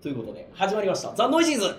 [0.00, 1.12] ということで始まりました。
[1.16, 1.74] ザ・ノイジーズ。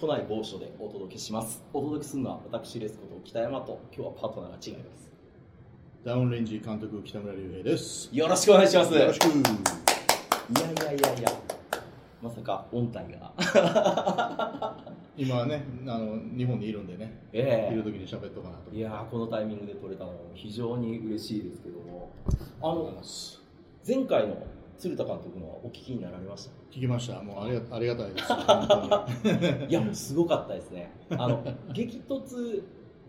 [0.00, 1.62] 都内某所でお届けします。
[1.72, 5.12] お届けするのは私レスこと北山と今日はパートナーが違います。
[6.04, 8.08] ダウンレンジ監督北村隆平です。
[8.10, 8.92] よろしくお願いします。
[8.94, 9.26] よろしく。
[9.28, 9.42] いやい
[10.86, 11.32] やいやいや。
[12.20, 14.74] まさか音体が。
[15.16, 18.72] 今はね、あの日本にいるんでね、えいる時に喋っとかなと。
[18.72, 22.10] えいやーこのタイミングで撮れたの非常に嬉しいですけども。
[22.60, 22.92] あの。
[23.88, 24.36] 前回の
[24.78, 26.76] 鶴田監督のお聞きになられました？
[26.76, 27.22] 聞きました。
[27.22, 29.64] もうありがありがたいです。
[29.68, 31.42] いやもうすごかったですねあの
[31.72, 32.62] 激突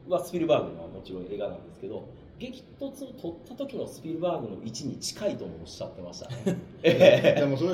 [0.07, 2.03] はスピルバーグのはもちろん映画なんですけど
[2.39, 7.71] 激突を撮った時のスピルバーグの位置に近いともおっしゃってましたね えでもそれ、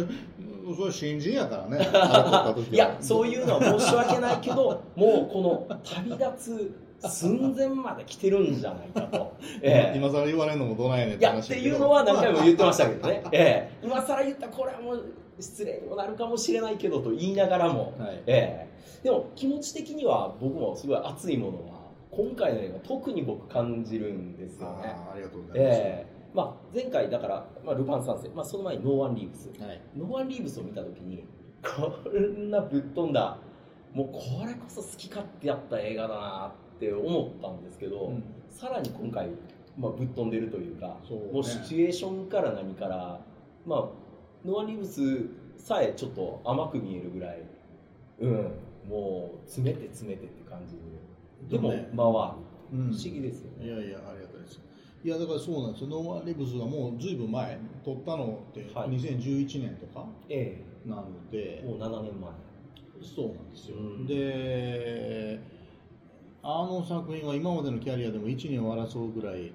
[0.76, 2.66] それ新人やからね。
[2.72, 9.98] いやそういうのは申し訳ないけどもうこの旅立つ寸前まで来てるんじゃないかと、 ええ。
[9.98, 13.86] 今更言われるのもどないねんいや話っていうのは何回も言ってましたけどね、 ええ。
[13.86, 15.04] 今更言ったらこれはもう
[15.40, 18.22] 失礼にもなるかもしれないけどと言いながらも、はい。
[18.28, 19.04] ええ。
[19.04, 21.76] でも気持ち的には僕もすごい熱いものは
[22.10, 24.96] 今回の映画特に僕感じるんですよね。
[25.12, 25.80] ありがとうございます。
[25.80, 26.16] ええ。
[26.34, 29.82] まあ、前回だから、まあ、ルパン三世、まあ、その前にノーワンリーブスはい。
[29.96, 31.26] ノーワンリーブスを見た時に
[31.64, 33.38] こんなぶっ飛んだ
[33.94, 38.24] もうこれこそ好き勝手やった映画だなって思ったんですけど、うん。
[38.50, 39.30] さらに今回、
[39.78, 41.16] まあ、ぶっ飛んでるというかね。
[41.32, 43.20] もうシチュエーションから何から、
[43.66, 43.80] まあ、
[44.46, 47.42] ノーワンリーブスさえちょっと甘く見えるぐらい、
[48.20, 48.52] うん、
[48.88, 50.76] もう詰めて詰めてって感じ
[51.48, 51.90] ででもでもね。
[51.96, 52.92] 回る、うん。
[52.92, 53.66] 不思議ですよね。
[53.66, 54.62] いやいや、ありがたいです。
[55.04, 58.90] いやだからそうなんですよ、ノーワンリブスがもうずいぶん前、撮ったのってはい。
[58.90, 62.32] 2011年とかえなので、えもう7年前。
[63.02, 64.08] そうなんですよ、うん。
[64.08, 65.40] で
[66.48, 69.52] あの作品は今までのキャリアでも1年を争うぐらい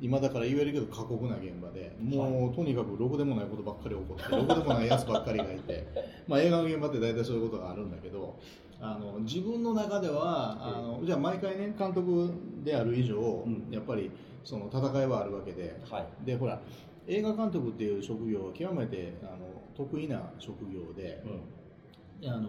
[0.00, 5.86] 今だから言えるけど過酷な現場でもう、とにかくろくでもないことばっかり起こってろくでもないやつばっかりがいて
[6.26, 8.34] まあ映画の現場って大体そういうことがあるんだけど
[8.80, 12.28] あの自分の中ではあのじゃあ毎回ね監督
[12.64, 13.14] である以上、
[13.46, 13.68] ん。
[13.70, 14.10] やっぱり
[14.42, 16.60] その戦いはあるわけではい、でほら
[17.06, 19.46] 映画監督っていう職業は極めてあの
[19.76, 21.22] 得意な職業で、
[22.20, 22.28] うん。
[22.28, 22.48] あの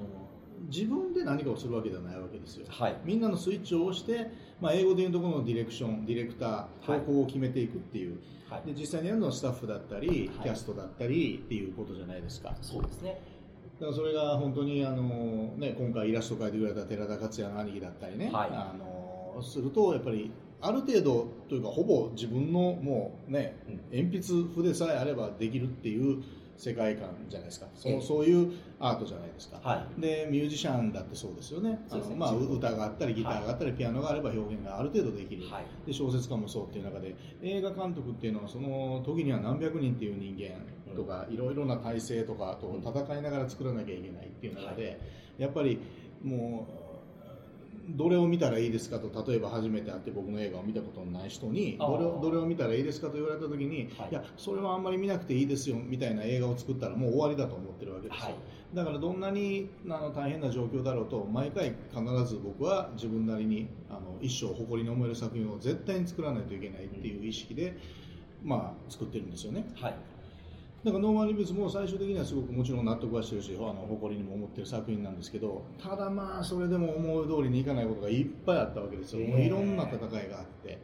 [0.72, 2.66] 自分で何かをするわけではないわけですよ。
[2.70, 2.96] はい。
[3.04, 4.32] みんなのスイッチを押して、
[4.62, 7.00] まあ、英語でいうところのディレクションディレクターはい。
[7.00, 8.20] 方向を決めていくっていう、
[8.50, 8.74] はい。
[8.74, 10.30] で実際にやるのはスタッフだったり、はい。
[10.44, 12.50] キャストだったりっていうことじゃないですか。
[12.50, 13.20] だそうですね。
[13.84, 18.50] からそれが本当にあの、ね、今回イラスト描いてくれた寺田克也の兄貴だったりね、はい。
[18.52, 20.32] あのするとやっぱり
[20.62, 23.98] ある程度というかほぼ自分のもうねうん。
[23.98, 26.24] 鉛筆筆さえあればできるっていう
[26.64, 27.68] 世界観じゃないですか。
[27.76, 30.02] そそういうアートじゃないですか、はい。
[30.02, 31.80] でミュージシャンだってそうですよね。
[31.90, 35.66] あのまあ、歌があったりギターがあったり、ピアノがあれば表現がある程度できる、はい。
[35.86, 44.96] で小説家もそうっていう中で映画監督っていうのはその時には何百人っていう人間とか、いろいろな体制とかとうん戦いながら作らなきゃいけないっていう中で、は
[45.38, 45.80] やっぱり
[46.24, 46.83] もう
[47.90, 54.10] どれを見たらいいですかと例えば初めて会って僕の映画を見たことのない人にどれをどれを見たらいいですかと言われた時に、はい。
[54.12, 58.36] い、やそれはあんまり見なくていいですよみたいな映画を作ったらもう終わりだと思ってるわけですよ、はい。
[58.74, 67.76] だからどんなにあの大変な状況だろうと毎回必ず僕は自分なりにあの一生誇りに思える作品を絶対に作らないといけないっていう意識で、
[68.44, 69.66] まあ、作ってるんですよね。
[69.76, 69.96] はい
[70.84, 80.82] だからノーマン・リブスも最終的にはすごくもちろん納得はしてるしあの誇りにも思ってる作品なんですけどただまあそれでも思う通りにいかないことがいっぱいあったわけですよ、もういろんな戦いがあって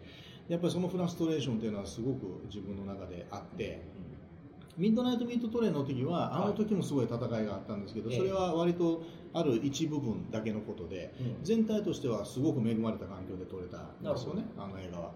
[0.48, 3.82] やっぱりそのフラストレーションっていうのはすごく自分の中であって
[4.78, 15.12] ミッドナイト・ミート・トレインの時はあの時もすごい戦いがあったんですけど、はいそれは割とある一部分だけのことでうん全体としてはすごく恵まれた環境で撮れたんですよねあの映画は。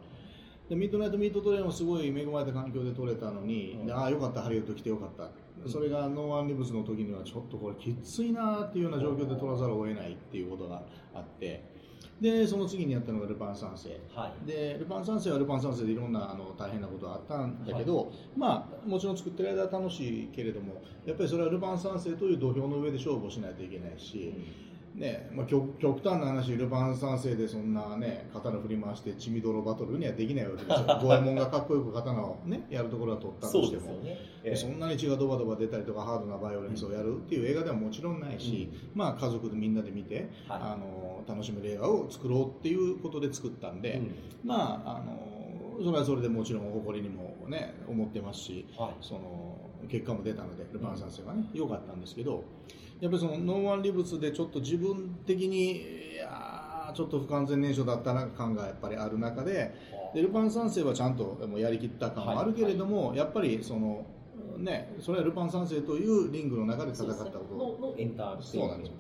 [0.69, 3.91] でミッドナイト・ミート・トレインもすごい恵まれた環境で撮れたのに、うん。
[3.91, 5.29] ああよかったハリウッド来てよかった、
[5.63, 5.71] うん。
[5.71, 10.81] それがノーワン・リブスの時にはちょっとこれきついなっていうような状況で撮らざるを得ないっていうことが
[11.13, 11.73] あって。
[12.21, 13.99] でその次にやったのがルパン三世。
[14.15, 14.47] はい。
[14.47, 24.33] でルパン三世はルパン三世でいろんなあの大変なことがあったんだけど、まあもちろん作ってる間は楽しいけれどもやっぱりそれはルパン三世という土俵の上で勝負をしないといけないし、
[24.95, 30.85] ねまあ、極極端な話ルパン三世でそんなね刀振り回して血みどろバトルにはできないわけですよ。
[31.01, 33.81] 五右衛門がかっこよく刀をねやるところは取ったそうとしても。
[33.81, 43.99] ですよね、えでそんなに血がドバドバ出たりとかハードなバイオレンスをやるっていう映画ではもちろんないし、まあ家族でみんなで見て、はあの楽しめる映画を作ろうっていうことで作ったんいで、
[44.43, 48.93] まああのそれはそれでもちろん誇りにもね思ってますしうんはい。
[49.01, 49.57] その
[49.89, 52.43] 結果も出たのでルパン三世がね良かったんですけど
[53.03, 59.75] やっぱりそのノーワンリブスでちょっと自分的にいやーちょっと不完全燃焼だったな感がやっぱりある中で
[60.13, 64.05] でルパン三世はちゃんともうやりきった感もあるけれども、やっぱりその
[64.57, 67.27] ねそれはルパン三世というリングの中で戦ったこ
[67.81, 67.95] と。
[67.97, 68.91] エンターテインメント。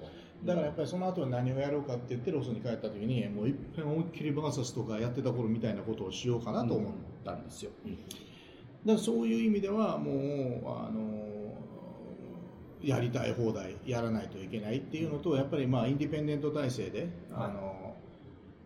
[0.43, 6.91] だからやっぱりその後に何をやろうかって言ってロスに帰った時にもういっぺん思いっきりバーサスとかやってた頃みたいなことをしようかなと思っ
[7.23, 7.95] たんですよ、うん。
[7.95, 8.11] だか
[8.85, 10.15] らそういう意味ではもう
[10.67, 11.42] あの
[12.83, 17.95] やりたい放題やらないといけないっていうのとやっぱりまあインディペンデント体制で、あの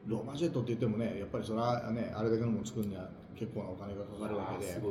[0.07, 4.81] ローマジェットって言ってもねやっぱりそれはねあれだけのもの作るには結構なお金がかかるわけで。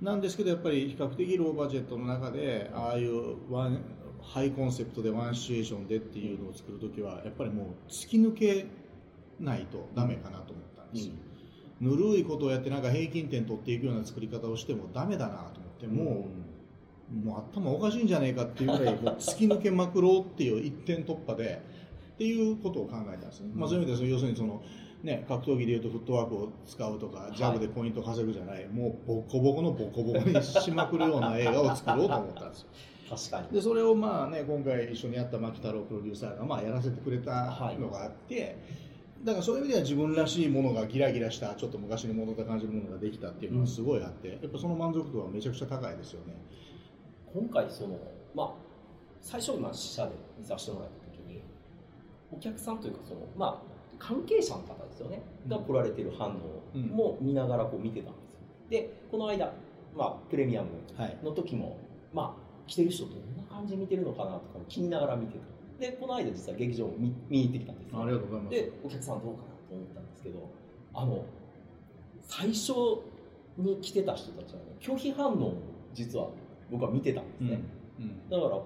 [0.00, 3.80] なんですけどやっぱり比較的ローバジェットの中でああいうワン
[4.20, 8.66] ハイコンセプトでワンシチュエーションでっていうのを作るときはやっぱりもう突き抜け
[9.40, 11.14] ないとダメかなと思ったんですよ、
[11.80, 16.24] ぬるいことをやってなんか平均点取っていくような作り方をしてもダメだなと思ってもう,、
[17.12, 21.62] もう頭おかしいんじゃないかっていうぐらいもう 突き抜けまくろうっていう一点突破で
[22.14, 24.62] っていうことを考えたんですね、まあ、そういう意味では要するにその
[25.02, 32.68] ね、格闘技でいうとフットワークを使うとかジャブでポイント稼ぐじゃない、もうボコボコのボコボコにしまくるような映画を作ろうと思ったんですよ。
[33.08, 33.54] 確かに。
[33.54, 37.32] でそれをまあね今回一緒にやった牧太郎プロデューサーがまあやらせてくれた
[37.78, 38.58] のがあって、
[39.22, 46.34] だからそういう意味では自分らしいものがギラギラしたちょっと昔に戻った感じのものができたっていうのはすごいあって、やっぱその満足度はめちゃくちゃ高いですよね。
[47.36, 47.98] 今回その
[48.34, 48.50] まあ
[49.20, 51.42] 最初今試写で見させてもらった時に
[52.32, 55.22] お客さんというかそのまあ関係者の方ですよね。
[55.46, 58.38] が来られてる反応も見ながらこう見てたんですよ。
[58.70, 59.52] でこの間
[59.94, 61.18] まあプレミアムはい。
[61.22, 61.76] の時も
[62.14, 65.44] まあ来てる人どんな感じで見てるのかなとか気にながら見てた。
[65.78, 68.02] でこの間実は劇場も見見に行ってきたんですよ。
[68.02, 68.56] ありがとうございます。
[68.56, 70.50] でお客さんどうかなと思ったんですけど
[70.94, 71.24] あの
[72.22, 72.72] 最初
[73.58, 75.54] に来てた人たちは、ね、拒否反応を
[75.94, 76.28] 実は
[76.70, 77.60] 僕は見てたんですね、
[78.00, 78.30] うん。
[78.30, 78.60] だから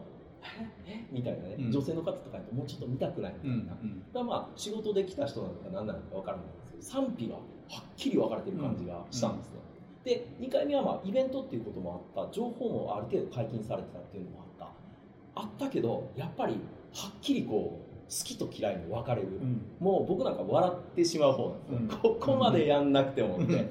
[0.87, 0.93] え？
[0.93, 1.05] え？
[1.13, 1.71] みたいなね、うん。
[1.73, 3.61] 女性の方とかやともうちょっと見たくないみうん。
[3.63, 3.77] たいな、
[4.13, 7.41] だまあ仕事で来た人なのか何なのか分からないんですけど賛否がは
[7.83, 9.61] っきり分かれてる感じがしたんですね、
[10.05, 12.33] で2回目はまあイベントっていうこともあった。
[12.33, 14.69] 情報もある程度解禁されてたっていうのもあっ
[15.35, 15.43] た。
[15.43, 16.55] あったけどやっぱり
[16.93, 19.63] はっきりこう好きと嫌いに分かれる、うん。
[19.79, 23.71] もう僕なんか笑ってしまう方なんですよ、ここまでやんなくてもって、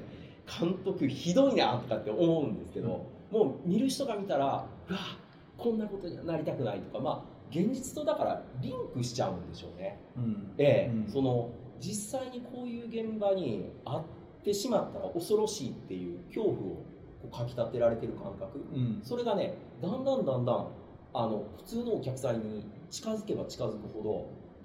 [0.58, 4.98] 監督ひどいなとかって思うんですけど、もう見る人が見たらうわ
[5.56, 9.98] こんなことにはなりたくないとかまあ現実とだからリンクしちゃうんでしょうね。
[10.16, 10.54] うん。
[10.56, 10.92] ええ。
[10.92, 11.12] うん。
[11.12, 11.50] その
[11.80, 14.04] 実際にこういう現場にあっ
[14.44, 18.58] てしまったら恐ろしいっていう恐怖をかきたてられてる感覚。
[18.72, 19.00] うん。
[19.02, 20.68] それがねだんだんだんだん
[21.12, 24.10] あの普通のお客さんに近づけば近づくほど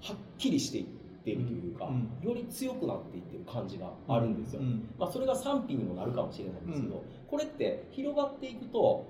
[0.00, 0.86] はっきりしていっ
[1.24, 2.28] ているというか、うん。
[2.28, 4.88] より強くなっていってる感じがあるんですよ、うん。
[4.96, 9.06] まあ、それが賛否にもなるかもしれないんですけど、これって広がっていくと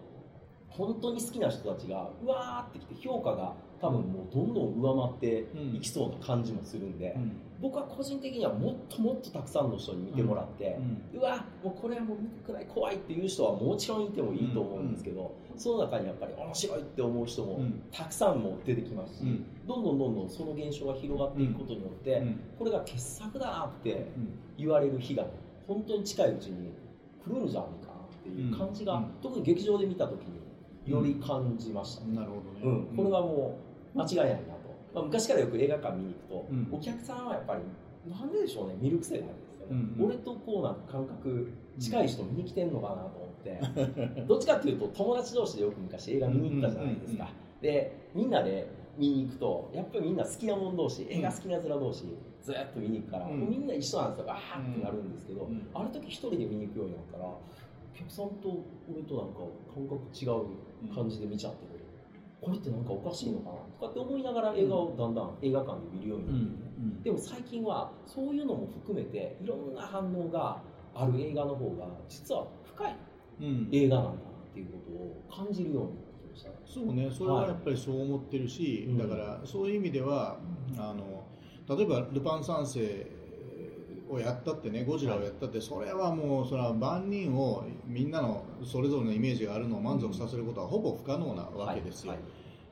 [0.69, 7.33] 本当に好きな人たちがうわーってきて評価が多分もうどんどん上回っていきそうな感じもするんで、うん。
[7.61, 10.79] 僕は個人的にはもっともっとたくさんの人に見てもらって、
[11.15, 17.83] うわもうこれはもう見たくない怖いっていう人はもちろんいてもいいと思うんですけど、その中にやっぱり面白いって思う人もうん。
[17.93, 19.45] たくさんも出てきますし、うん。
[19.67, 22.41] どんどんどんどんその現象が広がっていくことによって、うん。
[22.59, 24.39] これが傑作だなってうん。
[24.57, 25.27] 言われる日が
[25.67, 26.73] 本当に近いうちに
[27.23, 27.86] 来るんじゃないかな
[28.27, 29.07] っていう感じが、うん。
[29.23, 32.05] 特に劇場で見た時により感じました。
[32.05, 32.77] ね、なるほどね。
[32.91, 32.97] うん。
[32.97, 33.59] これはも
[33.95, 34.43] う間違いないなと、
[34.95, 36.69] まあ、昔からよく映画館見に行くと、うん。
[36.73, 37.63] お客さんはやっぱり
[38.11, 48.69] なんででしょうね見る癖があるんですよね、うん俺とこうなんか感覚近い人見に来てんのかなと思って、 どっちかっていうと友達同士でよく昔映画見に行ったじゃないですか、うんうんでみんなで
[48.99, 52.05] 見に行くとやっぱりみんな好きなもん同士映画好きな面同士
[52.43, 53.51] ずっと見に行くから、うん。
[53.51, 54.27] みんな一緒なんですよ。
[54.27, 55.67] わーってなるんですけど、うん。
[55.75, 57.25] ある時一人で見に行くようになったら
[57.97, 58.63] お客さんと
[58.93, 59.41] 俺となんか
[59.73, 61.81] 感覚違う感じで見ちゃってる、
[62.43, 67.05] これってなんかおかしいのかなとかって思いながら映画をだんだん映画館で見るようにうんなって。
[67.05, 70.63] る、でも最近はそういうのも含めていろんな反応が
[70.95, 72.97] ある映画の方が実は深い
[73.41, 76.51] うん映画なんだなっていうことを感じるようになってきました。
[76.51, 76.57] ね。
[76.67, 78.99] そうね、それはやっぱりそう思ってるし、うん。
[78.99, 80.39] だからそういう意味では、
[80.77, 81.25] あの
[81.77, 83.11] 例えば「ルパン三世」
[84.09, 92.13] をやったってね、ゴジラをやったって、それはもう、それは万人をみんなのそれぞれのイメージがあるのを満足させることはほぼ不可能なわけですよ。
[92.13, 92.21] はい。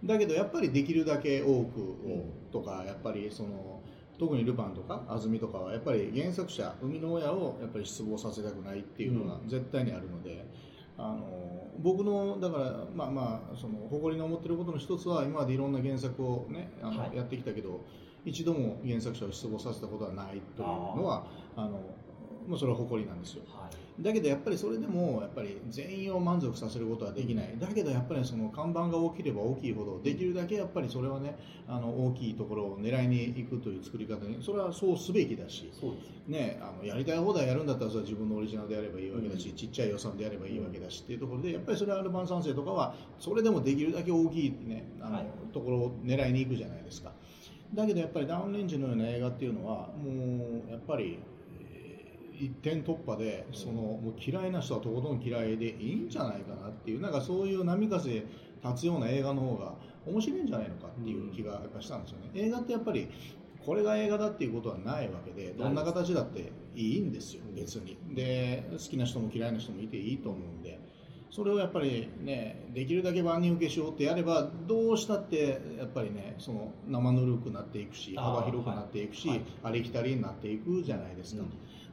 [0.04, 2.50] だけどやっぱりできるだけ多くをうん。
[2.52, 3.82] とか、やっぱりその
[4.18, 9.48] 特にルパンとか安住とかはやっぱり原作者生みの親をやっぱり失望させたくないっていうのがうん。
[9.48, 10.46] 絶対にあるので、
[10.96, 17.16] あの僕のだからまあまあその誇りに思ってることの一つは今までいろんな原作をねあの、はい。
[17.16, 17.80] やってきたけど
[18.24, 21.26] 一度も原作者を失望させたことはないというのは
[21.56, 21.80] あの
[22.48, 23.42] まあ、それは誇りなんですよ。
[23.48, 24.02] はい。
[24.02, 27.54] だけどやっぱりそれでもやっぱり全員を満足させることはできない。
[27.58, 31.38] だけどやっぱりその看板が大きければ大きいほどできるだけやっぱりそれはね
[31.68, 35.70] あの大きいところを狙いに行くという作り方にそれはそうすべきだし
[36.26, 39.56] ね、あのやりたい放題やるんだったらそれは自分のオリジナルでやればいいわけだし、うん。
[39.56, 45.26] ちっちゃい予算でやればいいわけだしっていうところでやっぱりそれはアルバン三世とかはそれでもできるだけ大きい、ね、あの、はい。
[45.52, 47.12] ところを狙いに行くじゃないですか
[47.74, 51.18] だけどやっぱりダウンレンジのような映画っていうのはもうやっぱり
[51.60, 58.26] えー一点突破でそのもう嫌いな人はとことん嫌いでいいんじゃないかなっていうなんかそういう波風立
[58.74, 59.74] つような映画の方が
[60.06, 63.08] 面白いんじゃないのかっていう気がやっぱしたんですよね、映画ってやっぱり
[63.64, 67.96] これが映画だっていうことはないわけでどんな形だっていいんですよ別に。
[68.14, 70.78] で好きな人も嫌いな人もいていいと思うんで
[71.34, 81.48] それをやっぱりねできるだけ万人受けしようってやればどうしたってやっぱりねその生ぬるくなっていくし幅広くなっていくし、はいありきたりになっていくじゃないですか、うん。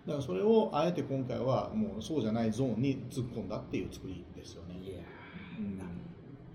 [0.06, 5.00] だからそれをあえて今回はもうそうじゃないゾーンに突っ込んだっていう作りですよね、いや
[5.58, 5.82] うん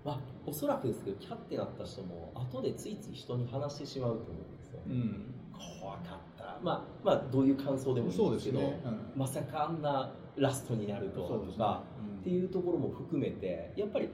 [0.04, 5.34] まあおそらくですけどキャってなった人も後でついつい人に話してしまうと思うんですよ、うん。
[5.80, 6.60] 怖かった。
[6.62, 9.00] まあまあどういう感想でもいいんそうでけどね、うん。
[9.16, 11.82] まさかあんなラストになるとはとか、
[12.26, 14.09] っていうところも含めてやっぱり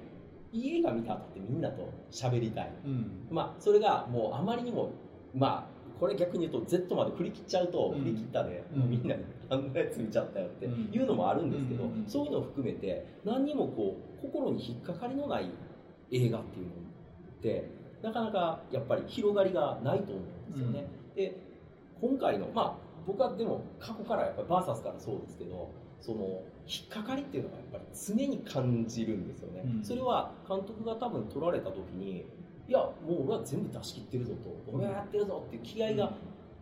[0.52, 2.72] いい映画見た後ってみんなと喋りたい。
[2.84, 3.26] うん。
[3.30, 4.90] まあそれがもうあまりにも
[5.34, 8.00] まあこれ逆に言うと Z まで振り切っちゃうと、うん。
[8.00, 8.90] 振り切ったで、うん。
[8.90, 15.50] みんなにあんなやつ見ちゃったよっていうのもあるんですけど、うんそういうのを含めて何にもこう心に引っかかりのない
[16.10, 16.76] 映画っていうのっ
[17.40, 17.70] て
[18.02, 20.86] なかなかやっぱり広がりがないと思うんですよね。
[21.16, 21.34] で
[21.98, 22.76] 今回のまあ
[23.06, 29.84] 僕はでも過去からやっぱりバーサスからそうですけどその引っかかりっていうのがやっぱり常に感じるんですよね、うん。
[29.84, 32.24] それは監督が多分取られた時に
[32.68, 34.72] いやもう俺は全部出し切ってるぞと。
[34.72, 36.12] 俺はやってるぞっていう気合が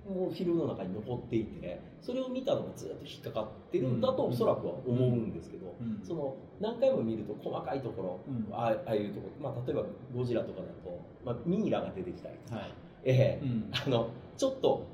[0.08, 4.32] もうフィルムの中に残っていてそれを見たのがずっと引っかかってるんだとうん。
[4.32, 6.00] おそらくは思うんですけど、うん。
[6.02, 8.48] その何回も見ると細かいところ、うん。
[8.52, 12.72] ああいうところ、まあ、例えばゴジラとかだと、まあ、ミイラが出てきたりとか、はい。
[13.04, 13.44] ええ。
[13.44, 13.70] うん。
[13.72, 14.86] あのちょっと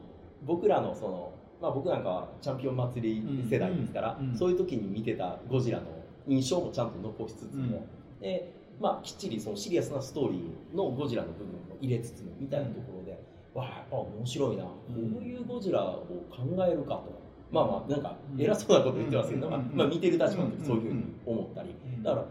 [0.44, 5.86] 僕らのその、まあ、僕なんかはチャンピオン祭り世代ですから、そういう時に見てたゴジラの
[6.26, 7.86] 印象もちゃんと残しつつも、
[8.20, 13.18] でまあ、きっちりそのシリアスなストーリーのゴジラの部分も入れつつもみたいなところで、
[13.54, 17.26] わあやっぱ面白いな、こういうゴジラを考えるかと。
[17.50, 19.52] まあまあなんか偉そうなこと言ってますけど、うん。
[19.52, 22.02] まあまあ、見てる立場の時そういうふうに思ったり、うん。
[22.02, 22.24] だから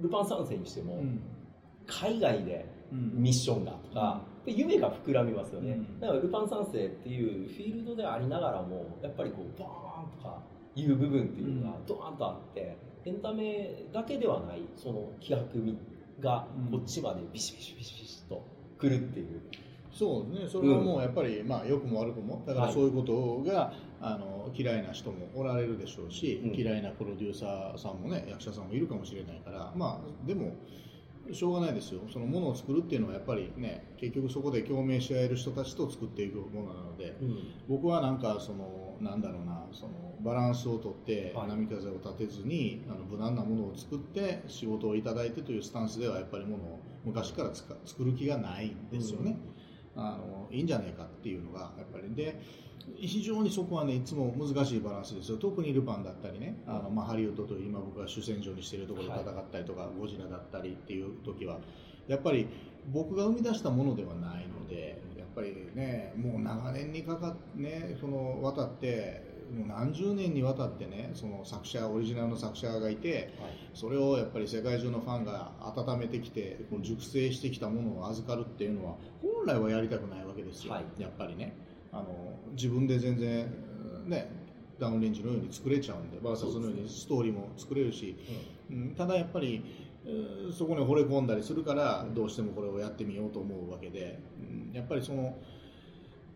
[0.00, 1.20] ルパン三世にしても、うん。
[1.86, 3.22] 海外でうん。
[3.22, 6.00] ミッションがとか、で夢が膨らみますよね、うん。
[6.00, 10.42] だからルパン三世っていうフィールドでありながらもやっぱりこうバーンとか
[10.74, 15.78] いう部分っていうのがドーンとあってエンタメだけではないその気迫み
[16.20, 18.44] がこっちまでビシビシビシビシと
[18.78, 19.40] くるっていう、
[19.92, 22.74] そうですね、それはもうやっぱり、まあ良くも悪くも、だからはい。
[22.74, 26.54] そういうことが、あの嫌いな人もおられるでしょうし、うん。
[26.54, 30.54] 嫌いなプロデューサーさんもね、役者さんもいるかもしれないから、まあでも、
[31.30, 37.16] しょうがないですよ、そのものを作るっていうのはやっぱりね、結局そこで共鳴し合える人たちと作っていくものなので、
[37.68, 41.48] 僕はなんかそのなんだろうなそのバランスをとってはい。
[41.48, 49.36] 波風を立てずに、あの無難なものを作って仕事をいただいてというスタンスではやっぱりものを昔からつか作る気がないんですよね、
[49.96, 52.14] あのいいんじゃないかっていうのがやっぱり。
[52.14, 52.40] で
[52.96, 55.38] 非常にそこはねいつも難しいバランスですよ。
[55.38, 61.58] 特にルパンだったりねあの、まあ、ハリウッドという今僕が主戦場にしているところで戦ったりとか、ゴジラだったりっていう時は
[62.08, 62.48] やっぱり
[62.92, 73.32] 僕が生み出したものではないのでやっぱりねもう長年にかかってねその渡ってもう何十年にわたってねその作者オリジナルの作者がいて
[73.74, 80.84] それをやっぱり世界中のファンが温めてきて熟成してきたものを預かるっていうのは本来はやりたくないわけですよ、はい。
[81.00, 81.54] やっぱりね
[81.92, 82.06] あの
[82.52, 83.46] 自分で全然
[84.06, 84.30] ね
[84.78, 88.16] ダウンレンジのように作れちゃうんでバーサスのようにストーリーも作れるし、
[88.70, 89.62] うん、ただやっぱり
[90.04, 95.36] えーそこに惚れ込んだりするからどうしてもこれをやってみようと思うわけで、うん、やっぱりその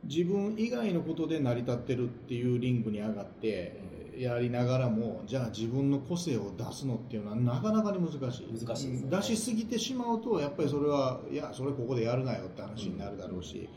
[0.04, 3.76] 自分以外のことで成り立ってるっていうリングに上がって
[4.16, 8.66] やりながらもじゃあ自分の個性を出すのっていうのはなかなかに難しい。
[8.66, 9.02] 難しいね。
[9.10, 13.68] 出しすぎてしまうとやっぱりそれはいやそれここでやるなよって話になるだろうし、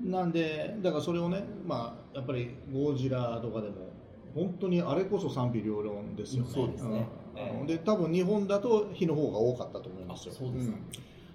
[0.00, 3.92] なんでだからそれをねまあやっぱりゴジラとかでも
[4.34, 6.50] 本当にあれこそ賛否両論ですよね。
[6.52, 7.06] そうですねんえ
[7.36, 10.34] えあので多分日本だと火の方が多かったと思いますよ。
[10.34, 10.80] あそうですかん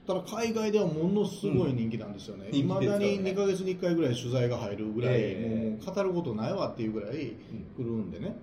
[0.08, 2.50] ただ海外ではものすごい人気なんですよね。
[2.52, 7.36] いま、うん人気ですよねだに2ヶ月に1回ぐらい取材が入るぐらい、ええもう語ることないわっていうぐらい来
[7.80, 8.36] るんでね。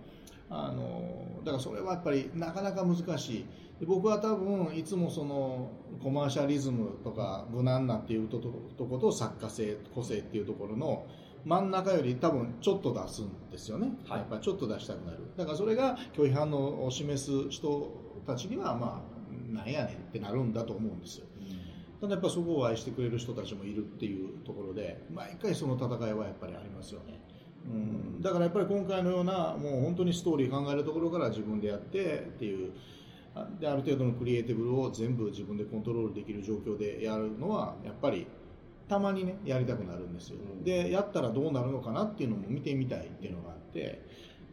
[0.51, 3.47] あのだからそれはやっぱりなかなか難しい。
[3.81, 5.71] で僕は多分いつもその
[6.03, 11.07] コマーシャリズムとか無難なっていうとととこと作家性個性っていうところの
[11.45, 14.19] 真ん中より多分ちょっと出すんですよね、はい。
[14.21, 15.19] やっぱりちょっと出したくなる。
[15.37, 17.91] だからそれが拒否反応を示す人
[18.27, 21.27] たちにはまあなんやねんってなるんだと思うんですよ。
[22.01, 27.19] ただやっぱそこを愛してくれる人たちもいるっていうところで毎回その戦いはやっぱりありますよね
[27.67, 27.69] う
[28.19, 28.23] ん。
[28.23, 32.73] だからやっぱり今回のようなもう本当にストーリー考えるところから自分でやってっていう
[33.35, 38.27] あである程度のクリエイティブを全部自分でコントロールできる状況でやるのはやっぱり
[38.89, 40.65] たまにねやりたくなるんですよ、うん。
[40.65, 44.03] でやったらどうなるのかなっていうのも見てみたいっていうのがあって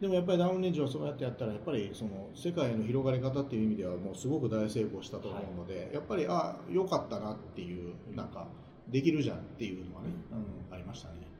[0.00, 8.48] でもやっぱりダウンレンジはそうやってやったらやっぱりその世界の広がり方っていう意味ではもうすごく大成功したと思うので、やっぱりあ良かったなっていうなんか
[8.88, 11.31] できるじゃんっていうのはね、うん、ありましたね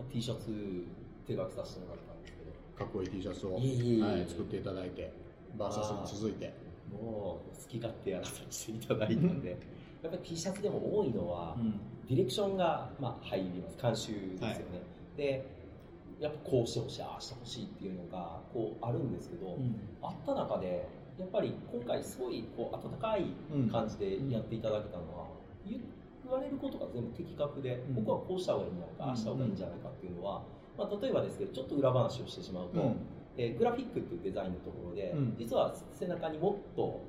[0.00, 0.86] まあ T シャツ
[1.26, 2.84] 手書きさせてもらったんですけど。
[2.84, 5.12] かっこいい T シャツを、はい、作っていただいて。
[5.58, 6.52] バーサスに続いて。
[6.90, 9.50] もう好き勝手やらさせていただいたんで。
[10.02, 11.72] やっぱり T シャツでも多いのは、うん。
[12.08, 13.78] ディレクションが、まあ、入ります。
[13.80, 14.82] 監修ですよね、
[15.16, 15.46] で
[16.18, 19.56] やっぱこうしてほしいああしてほしいっていうのがこうあるんですけど、
[20.02, 20.88] あった中で
[21.18, 23.24] やっぱり今回すごいこう温かい
[23.70, 25.28] 感じでやっていただけたのは、
[25.64, 25.80] 言
[26.30, 27.94] われることが全部的確で、うん。
[28.04, 30.42] 僕はこうした方がいいんじゃないか、ああした方がいいんじゃないかっていうのは、
[30.76, 32.96] まあ、例えばですけどちょっと裏話をしてしまうと、うん。
[33.36, 35.36] えーグラフィックっていうデザインのところで、うん。
[35.38, 37.00] 実は背中にもっと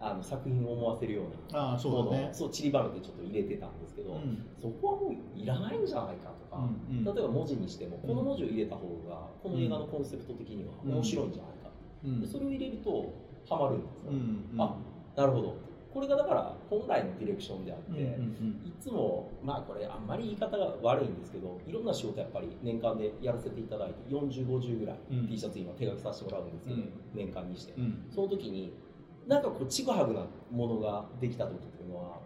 [0.00, 2.28] あの作品を思わせるようなものをそうだね。
[2.32, 4.46] そう散りばめてちょっと入れてたんですけど、うん。
[4.60, 7.04] そこはもういらないんじゃないかとか、うんうん。
[7.04, 11.70] 例えば文字にしてもこの文字を入れた方がこの映画のコンセプト的には面白いんじゃないか、
[12.04, 12.20] うん。
[12.20, 13.12] でそれを入れると
[13.48, 14.60] ハマるんですよ、うんうん。
[14.60, 14.76] あ
[15.16, 15.56] なるほど
[15.92, 25.28] これがだから本来のディレクションであって、いつもまあこれあんまり言い方が悪いんですけどいろんな仕事やっぱり年間でやらせていただいて4050ぐらいうん。
[25.28, 26.92] T シャツ今手書きさせてもらうんですけど、うん。
[27.14, 28.06] 年間にして、うん。
[28.14, 28.74] その時に
[29.26, 32.20] なんかこうちぐはぐなものができた時っていうのは、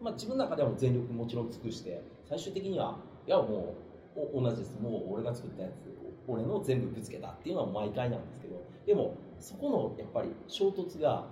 [0.00, 3.74] まあ、自分の中ではもう全力もちろん尽くして最終的にはいやも
[4.16, 4.78] うお同じです。
[4.80, 11.26] もう俺が作ったやつ俺の全部ぶつけたっていうのは毎回なんですけどでもそこのやっぱり衝突が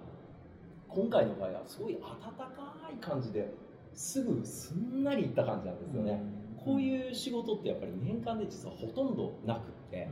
[0.96, 3.52] 今回の場合はすごい温かい感じで
[3.92, 6.22] すぐすんなりいった感じなんですよね、
[6.56, 9.60] こういう仕事ってやっぱり年間で実はほとんどなくっ
[9.90, 10.08] て、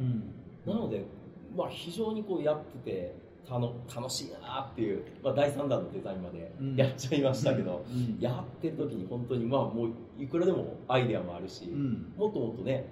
[0.66, 1.04] なので、
[1.56, 6.76] まあ、非常にこうやっててたの楽しいなっていう、まあ、第3弾のデザインまでうん。
[6.76, 8.18] やっちゃいましたけど、うん。
[8.20, 12.12] やってる時に本当にまあもういくらでもアイデアもあるし、うん。
[12.16, 12.88] もっともっとね、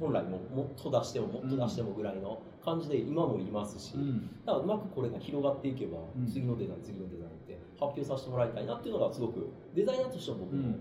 [0.00, 4.30] 本来ももっと出してももっと出してもぐらいの感じで今もいますし、うん。
[4.46, 6.26] だからうまくこれが広がっていけば、うん。
[6.26, 10.74] 次のデザイン次のデザインって発表させてもらいたいなっていうのがすごくデザイナーとしての僕の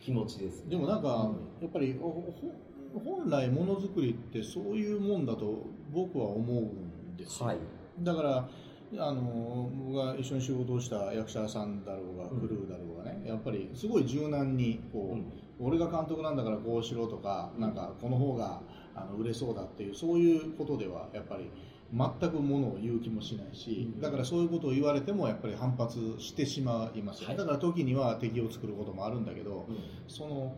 [0.00, 1.62] 気持ちです、でもなんか、うん。
[1.62, 7.58] やっぱり本来ものづくりってそういうもんだと僕は思うんですよ、はい。
[8.00, 8.48] だから
[8.96, 15.32] あの僕が一緒に仕事をした役者さんだろうがうんクルーだろうがね、やっぱりすごい柔軟にこう、うん。
[15.60, 18.62] 俺が監督なんだからこうしろとかなんかこの方が
[19.04, 21.50] あの売れそうだっていうそういうことではやっぱり
[21.92, 24.00] 全くものを言う気もしないし、うん。
[24.00, 27.36] だからそういうことを言われてもやっぱり反発してしまいますよ、はい。
[27.36, 29.76] だから時には敵を作ることもあるんだけど、うん。
[30.06, 30.52] その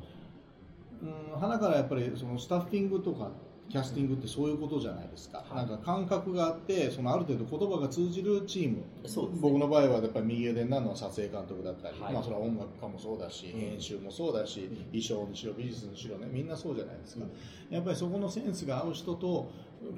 [1.02, 3.30] うん花からやっぱりそのスタッフィングとか
[3.70, 5.56] キャスティングってそういうことじゃないですか、はい。
[5.56, 8.76] なんか感覚があってそのある程度言葉が通じるチーム。
[8.78, 8.84] ね。
[9.40, 12.12] 僕の場合はやっぱり右腕になるのは撮影監督だったり、はい。
[12.12, 13.60] まあ、それは音楽家もそうだし、うん。
[13.60, 14.76] 編集もそうだし、うん。
[15.00, 17.74] 衣装にしろ美術にしろねみんなそうじゃないですか、うん。
[17.74, 19.50] やっぱりそこのセンスが合う人と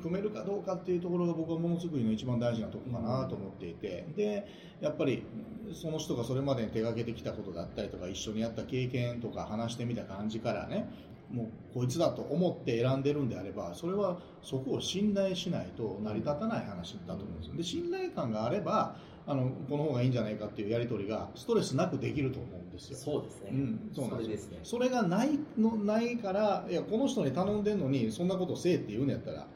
[0.02, 4.46] 組めるかどうかっていうところが僕はものづくりの一番大事なところかなと思っていて、で
[4.80, 5.24] やっぱり
[5.72, 10.88] その人がそれまでに手がけてきたことだったりとか一緒にやった経験とか話してみた感じからね
[11.32, 17.56] もうこいつだと思って選んでるんであればそれはそこを信頼しないと成り立たない話だと思うんですよ。
[17.56, 22.98] で信頼感があればあのこの方がいいんじゃないかっていうやり取りがストレスなくできると思うんですよ。
[22.98, 24.58] そうですね、うんそうなんですね。
[24.62, 29.46] それがないのないからいやこの人に頼んでんのにそんなことせえって言うんやったら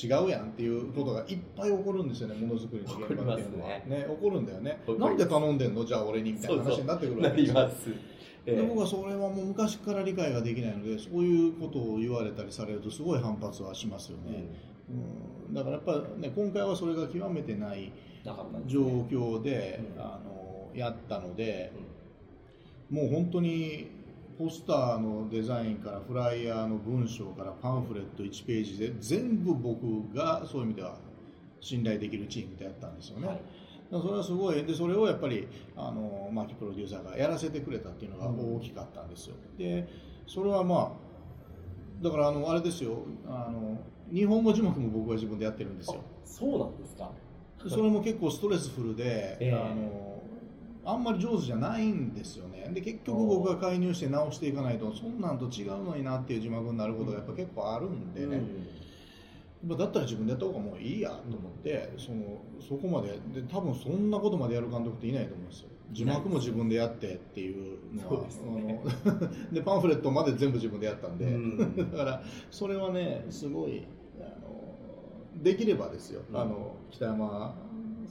[0.00, 3.70] 違うやんっていうことがいっぱい起こるんですよねものづくりの現場っていうのは。
[3.70, 4.06] ね。
[4.08, 4.78] 起こるんだよね。
[4.98, 5.84] なんで頼んでんの？
[5.84, 7.54] じゃあ俺にみたいな話になってくるわなけですよ。
[7.54, 8.15] ります、え
[8.46, 8.62] でえ。
[8.62, 14.44] 僕はそれはもう昔から理解ができないのでそういうことを言われたりされるとすごい反発はしますよね、
[15.48, 17.92] うん、だからやっぱね今回はそれが極めてない
[18.66, 19.06] 状ね。
[19.10, 20.00] 況で、うん。
[20.00, 21.72] あのやったので
[22.90, 22.96] う、ん。
[22.96, 23.88] もう本当に
[24.38, 30.98] ポスターのデザインからフライヤーの文章からパンフレット1ページで全部僕がそういう意味では
[31.60, 33.26] 信頼できるチームでやったんですよね。
[33.28, 33.40] はい
[33.90, 34.64] それはすごい。
[34.64, 35.46] でそれをやっぱり
[35.76, 39.36] あのマーキプロデューサーがやらせてくれたっていうのが大きかったんですよ。
[39.58, 39.88] で
[40.26, 40.92] それはま
[42.00, 42.98] あだからあのあれですよ。
[43.26, 43.78] あの
[44.12, 46.00] 日本語字幕も僕は自分でやってるんですよ。
[46.24, 47.10] そうなんですか？
[47.68, 49.52] それも結構ストレスフルで、ええ。
[49.52, 50.14] あの
[50.84, 52.70] あんまり上手じゃないんですよね。
[52.72, 58.46] で結局僕が介入して直していかないとそんなんと違うのになっていう字幕になることがやっぱ結構あるんでね、まあ
[59.74, 65.68] だったら自分でやった方がもういいやと思って、そのそこまでで多分そんなことまでやる監督っていないと思うんですよ。
[65.92, 68.08] 字幕も自分でやってっていうのは。
[68.10, 69.62] そうですね。
[69.64, 71.90] パンフレットまで全部自分でやったんで、うん。
[71.90, 73.86] だからそれはねすごい
[74.20, 76.36] あのできればですよ、うん。
[76.36, 77.54] あの北山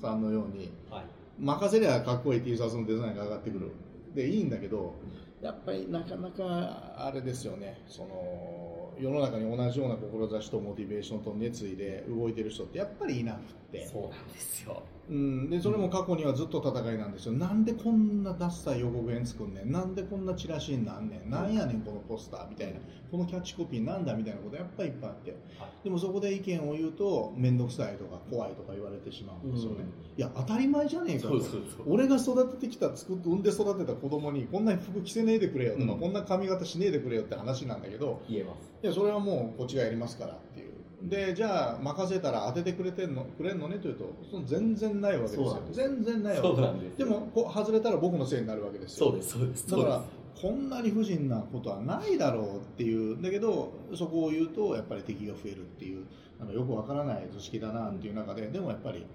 [0.01, 1.05] さんのようにはい。
[1.37, 3.71] 任せりゃかっこいい T シャツのデザインが上がってくる。
[4.13, 4.93] でいいんだけど
[5.41, 7.81] やっぱりなかなかあれですよね。
[7.85, 8.64] その
[8.99, 13.39] 世の中に同じような志とモチベーションと熱意で動いてる人ってやっぱりいなく
[13.77, 13.87] って。
[13.87, 14.83] そうなんですよ。
[15.07, 17.33] うん、でそれも過去にはずっと戦いなんですよ。
[17.33, 19.71] なんでこんなダッサい予告編作んねん。
[19.71, 21.29] なんでこんなチラシになんねん。
[21.29, 22.79] なんやねんこのポスターみたいな。
[23.11, 25.31] このキャッチコピーなんだみたいなことやっぱりいっぱいあって。
[25.59, 25.69] はい。
[25.83, 29.85] でもそこで意見を言うと面倒くさいとか怖いとか言われてしまうんですよね、うん。
[29.85, 31.29] いや当たり前じゃねえかと。
[31.29, 31.93] そうそうそう。
[31.93, 35.99] 俺が育ててきた作って産んで育てた子供にこんな服着せねえでくれよとか、うん。
[35.99, 38.73] こんな髪型しねえでくれよって話なんだけど言えます。
[38.81, 40.73] いやそれはもうこっちがやりますからっていう
[41.09, 43.77] でじゃあ任せたら当ててくれてんのくれんのね？
[43.77, 45.61] というとその全然ないわけですよ。
[45.71, 46.97] 全然ないわけです。
[46.97, 49.07] でもこう外れたら僕のせいになるわけですよ。
[49.07, 49.69] そうですそうです。
[49.69, 50.01] だから
[50.41, 56.05] こんなに不尽なことはないだろうっていうんだけどそこを言うとやっぱり敵が増えるっていう
[56.41, 59.05] あのよくわからない図式だなっていう中ででもやっぱり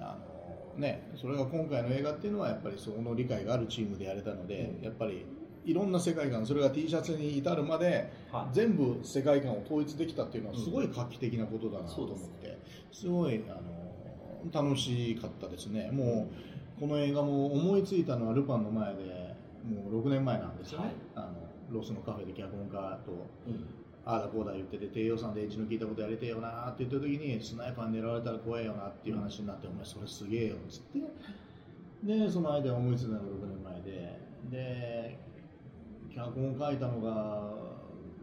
[0.00, 0.16] あ
[0.74, 4.84] の、ね、それが今回の映画っていうのはやっぱりそこの理解があるチームでやれたので、うん。
[4.84, 5.26] やっぱり
[5.64, 8.10] いろんな世界観それが T シャツに至るまで
[8.52, 12.58] 全部世界観を統一できたっていうのはすごい画期的なことだなと思って、
[12.92, 15.90] すごいあの楽しかったですね。
[15.90, 16.28] も
[16.78, 20.94] うこの映画も思いついたのはルパンの前でもう6年前なんですよね、はい。
[21.14, 21.34] あの
[21.70, 23.12] ロスのカフェで脚本家と
[23.46, 23.64] うん。
[24.06, 30.98] ああだこうだ言ってて低予算でエッジの効いたことやりてえよなって言った時にスナイパーに狙われたら怖えよなっていう話になって、お前それすげえよっつって。
[32.04, 34.24] でその間思いついたのが6年前で。
[34.50, 35.18] で
[36.14, 37.52] 脚本書いたのが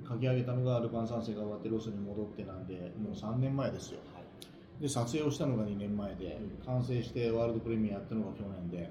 [0.07, 3.99] 書き上げたのがルパン三世が終わってロスに戻ってなんでもう3年前ですよ。
[4.13, 4.81] はい。
[4.81, 6.65] で撮影をしたのが2年前で、うん。
[6.65, 8.89] 完成してワールドプレミアやったのが去年で、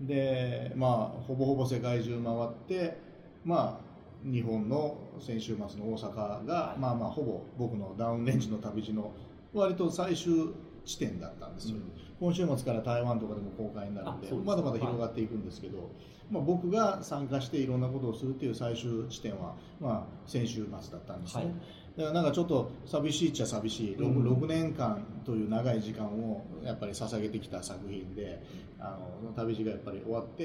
[0.00, 0.06] うん。
[0.06, 2.98] でまあほぼほぼ世界中回って
[3.44, 3.84] まあ
[4.24, 9.12] 日本の先週末の大阪が、まあまあほぼ僕のダウンレンジの旅路の
[9.52, 10.54] 割と最終
[10.84, 11.76] 地点だったんですよ、
[12.24, 15.90] 今週末から台湾とかでも公開になるんでまだまだ広がっていくんですけど、
[16.30, 21.52] まあ、僕が参加していろんなことをするっていう最終地点は、まあ、先週末だったんですね、はい。
[21.98, 23.96] だからなんかちょっと寂しいっちゃ寂しい。
[23.98, 24.32] 6,、うん。
[24.38, 28.42] 6年間という長い時間をやっぱり捧げてきた作品で
[28.80, 30.44] あの旅路がやっぱり終わって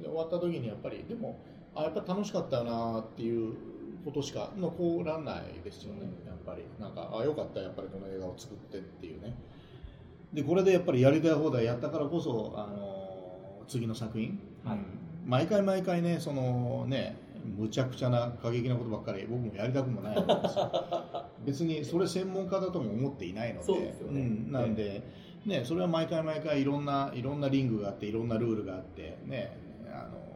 [0.00, 1.38] で終わった時にやっぱりでも
[1.74, 3.54] あやっぱ楽しかったよなっていう
[4.02, 6.64] ことしか残らないですよね、やっぱり。
[6.80, 9.34] なんかあよかったやっぱりこの映画を作ってっていうね
[10.32, 14.76] でこれでやっぱりやりたい放題やったからこそあの次の作品、はい。
[14.76, 20.70] うん毎回毎回ねそのねむちゃくちゃな過激なことばっかり僕もやりたくもないわけですよ。
[21.44, 23.66] 別にそれ専門家だとも思っていないので。
[23.66, 24.20] そうですよね。
[24.20, 24.52] ん。
[24.52, 25.02] なんで、
[25.44, 29.56] ね、それは毎回毎回いろんないろんなリングがあっていろんなルールがあって、ね、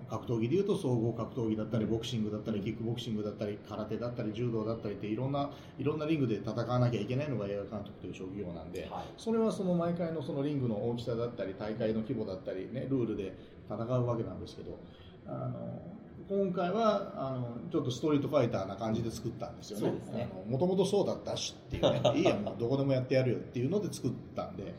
[0.08, 9.04] 格闘技でいうと総合格闘技だったりボクシングだったりキックボクシングだったり空手だったり柔道だったりっていろんないろんなリングで戦わなきゃいけないのが映画監督という職業なんで、はい。
[9.16, 13.36] それはその毎回のそのリングの大きさだったり大会の規模だったり、ね、ルールで
[13.68, 14.78] 戦うわけなんですけど
[15.26, 15.82] あの
[16.28, 20.28] 今回はあのちょっとストリートファイターな感じで作ったんですよね。
[20.48, 22.00] もともとそうだったしっていうね。
[22.16, 24.74] いいやもうどこでもやってやるよっていうので作ったんで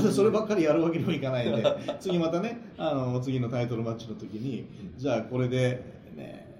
[0.12, 1.64] そればっかりやるわけにもいかないんで
[2.00, 5.82] 次またねあの次のタイトルマッチの時にじゃあこれで
[6.16, 6.50] ね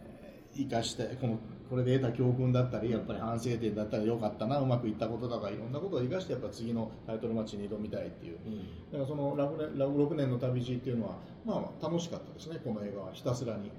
[0.54, 1.38] 生かしてこの
[1.70, 8.36] これで得た教訓だったりやっぱり反省点だったり良かったなうまくいったこととかいろんなことを生かしてやっぱ次のタイトルマッチに挑みたいっていう。
[8.44, 8.58] うん。
[8.92, 11.16] だからそのラブレラブ6年の旅路っていうのは
[11.46, 13.70] まあ楽しかったですねこの映画はひたすらに、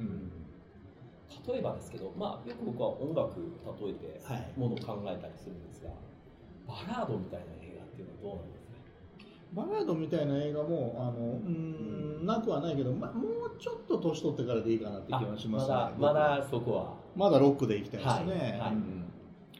[1.48, 3.36] 例えばですけど、まあ、よく僕は音楽
[3.84, 4.52] 例えてはい。
[4.58, 5.89] ものを考えたりするんですが、
[6.68, 8.62] バラードみたいな映画っていうのはどうなんですか？
[9.56, 15.74] バラードみたいな映画もあのうーんなくはないけど、ま、もうちょっと年取ってからでいいかなって気がしますね。
[15.74, 18.72] あまだまだそこは、まだロックでいきたいですね、はいはい。
[18.74, 19.06] うん。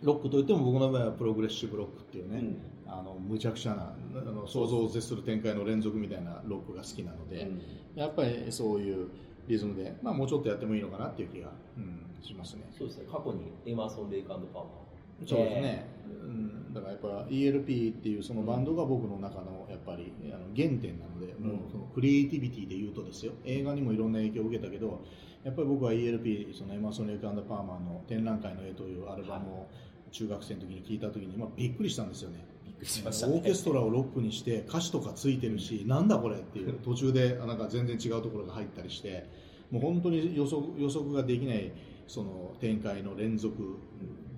[0.02, 2.92] ロックといっても僕の場合はプログレッシブロックっていうね、うん。
[2.92, 8.00] あのむちゃくちゃなあの想像を絶する展開の連続みたいなロックが好きなので、うん。
[8.00, 9.10] やっぱりそういう
[9.48, 12.64] リズムで、まあ、もうちょっとやってもいいのかなっていう気が、うん、しますね。
[12.78, 13.06] そうですね。
[13.12, 14.84] 過去にエマーソン・レイクパーマー
[15.26, 15.86] そうですね、
[16.22, 21.48] うん、だからやっぱ ELP っていうそのバンドが僕の中のぱりあの原点なので、うん。
[21.48, 23.34] もうそのクリエイティビティで言うとですよ。
[23.46, 25.04] 映画にもいろんな影響を受けたけど
[25.44, 29.68] やっぱり僕は ELP そのエマーソン・レイクパーマーの「展覧会の絵」というアルバムを
[30.12, 32.46] 中学生の時に聞いた時に、まあ、びっくりしたんですよね。
[32.66, 33.34] びっくりしましたね。
[33.34, 39.26] オーケストラをロックにして歌詞とかついてるしなんだこれっていう 途中でなんか全然違うところが入ったりして
[39.72, 41.72] もう本当に予測予測ができない
[42.08, 43.78] その展開の連続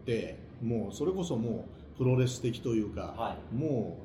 [0.06, 3.98] でもうそれこそもうプロレス的というか、はも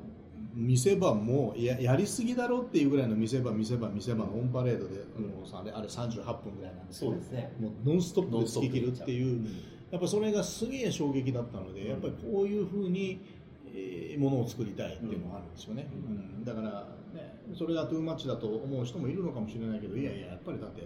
[0.53, 7.53] 見せ場もややりすぎだろうっていうぐらいの見せ場見せ場見せ場のオンパレードで、もうさあれあれ38分ぐらいなんですけどそうですね。
[7.59, 9.27] もうノンストップで突き切るっていう。
[9.27, 9.47] うん
[9.91, 11.89] やっぱそれがすげえ衝撃だったので、うん。
[11.89, 13.21] やっぱりこういうふうに、
[13.73, 16.45] えーものを作りたいっていうのがあるんですよね、ううん。
[16.45, 20.83] だから、ね、それがトゥーマッチだと思う人もいるのかもしれないけどいやいややっぱりだって、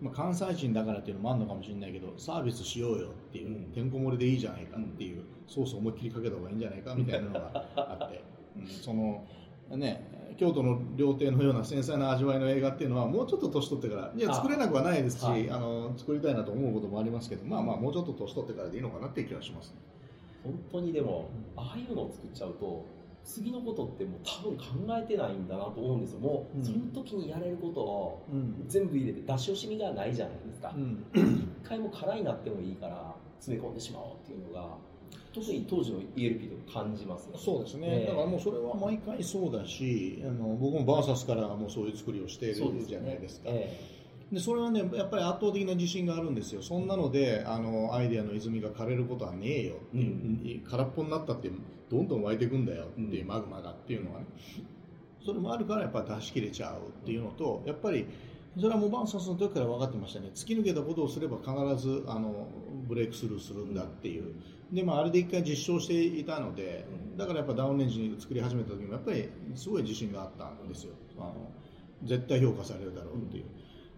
[0.00, 3.64] まあ、関西人だからっていうのもあるのかもしれないけどサービスしようよっていう、うん。
[3.72, 8.22] てんこ盛りでいいじゃないかっていう、ソース思いっきりかけた方がいいんじゃないかみたいなのがあって、うん、
[8.66, 9.24] その
[9.70, 14.34] ね京都の料亭のような繊細な味わいの映画っていうのはもうちょっと年取ってからいやあ。
[14.34, 15.44] 作れなくはないですしあ、はい。
[15.46, 19.74] の作りたいなと思うこともありますけどまあまあもうちょっと年取ってからでいいのかなっていう気がします、
[20.44, 22.86] 本当にでもああいうのを作っちゃうと
[23.24, 24.64] 次のことってもう多分考
[24.96, 26.20] えてないんだなと思うんですよ。
[26.20, 28.64] もうその時にやれることをうん。
[28.68, 30.72] 全部入れて出し惜しみがないじゃないですか。
[30.74, 31.04] うん。
[31.12, 34.76] 一回も空になってもいいから詰め込んでしまおうっていうのが
[35.40, 37.34] 特に当時の ELP で感じますね。
[37.36, 38.06] そうですね、ええ。
[38.06, 43.50] だからもうそれは毎回そうだしあの僕もバーサスからもうそういう作りをしているじゃないですか。
[43.50, 43.98] え
[44.32, 46.62] でそれはねやっぱり圧倒的な自信があるんですよ。
[46.62, 51.50] そんなのであのアイデアの泉が枯れることはねえよう、空っぽになったって
[51.90, 53.28] どんどん湧いていくんだよっていう、うん。
[53.28, 54.26] マグマがっていうのがね。
[55.24, 58.06] それもあるからやっぱ出し切れちゃうっていうのとやっぱり
[58.56, 60.30] それはもうバーサスの時から分かってましたね。
[60.34, 62.48] 突き抜けたことをすれば必ずあの
[62.88, 64.34] ブレイクスルーするんだっていう
[64.72, 66.84] でまああれで一回実証していたので
[67.16, 70.92] だからやっぱダウンレンジに作り始めた時もやっぱりすごい自信があったんですよ。
[71.18, 71.34] あの
[72.04, 73.44] 絶対評価されるだろうっていう、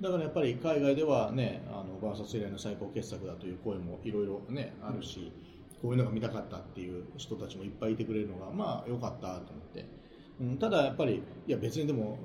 [0.00, 5.32] だからやっぱり海外ではねあのバーサス以来の最高傑作だという声もいろいろねあるし、
[5.82, 9.86] こういうのが見たかったっていう人たちもいっぱいいてくれるのがまあ良かったと思って、
[10.40, 12.18] うん、ただやっぱりいや別にでも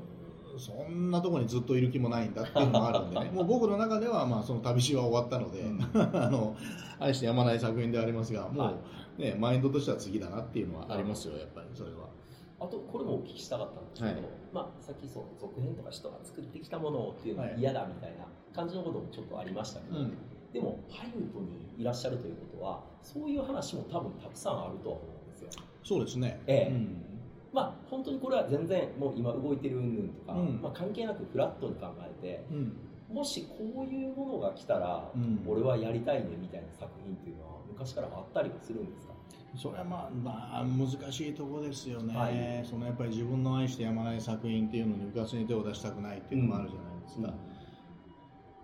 [0.59, 3.31] そんなところにずっといる気もないんだっていうのもあるんでね。
[3.33, 5.81] もう僕の中ではまあその旅路は終わったので、うん。
[6.15, 6.55] あの
[6.99, 8.73] 愛してやまない作品でありますがもう、は
[9.17, 12.09] ね、マインドとしては次だなっていうのはありますよやっぱりそれは。
[12.59, 14.21] あとこれもお聞きしたかったんですけど、はい。
[14.53, 20.17] まあ、さっきそう続編とか人が作ってきたものをっていうのははい嫌だみたいな感じのこともちょっとありましたけど、うん。
[20.53, 25.49] でもハリウッドにいらっしゃるということはそういう話も多分たくさんあるとは思うんですよ。
[25.83, 26.73] そうですね、ええ。
[26.73, 27.14] うん
[27.55, 30.61] まあ本当にこれは全然もう今動いてる云々とか、うん。
[30.61, 32.77] まあ、関係なくフラットに考えてうん。
[33.15, 35.41] もしこういうものが来たら、うん。
[35.47, 39.13] 俺はやりたいねみたいな作品っていうのは昔からあったりはするんですか？
[39.55, 42.65] それはまあ、まあ、難しいところですよね、はい。
[42.69, 47.33] そのやっぱり自分の愛してやまない作品っていうのにうかつに手を出したくないっていうのもあるじゃないですか、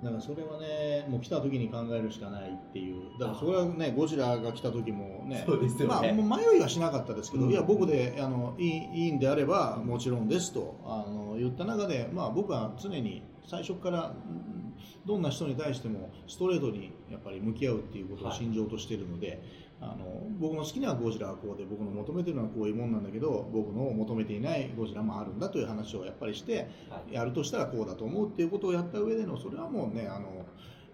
[0.04, 3.20] だからそれはねもう来た時に考えるしかないっていう。
[3.20, 6.12] だからそれはねゴジラが来た時もねそうですよね。
[6.14, 7.52] まあ、迷いはしなかったですけど、うん。
[7.52, 14.62] いや僕であのいいいいんであればもちろんですとあの言った中で、まあ、僕は常に最初からうん
[15.06, 19.42] どんな人に対してもストレートにやっぱり向き合うっていうことを信条としているので、
[19.82, 27.16] あの僕の好きなゴジラはこうで僕の求めてるのはこういうもんなんだけど僕の求めていないゴジラもあるんだという話をやっぱりしてはい。
[27.16, 30.46] やるとしたらこうだと思うっていうことをやった上でのそれはもうねあの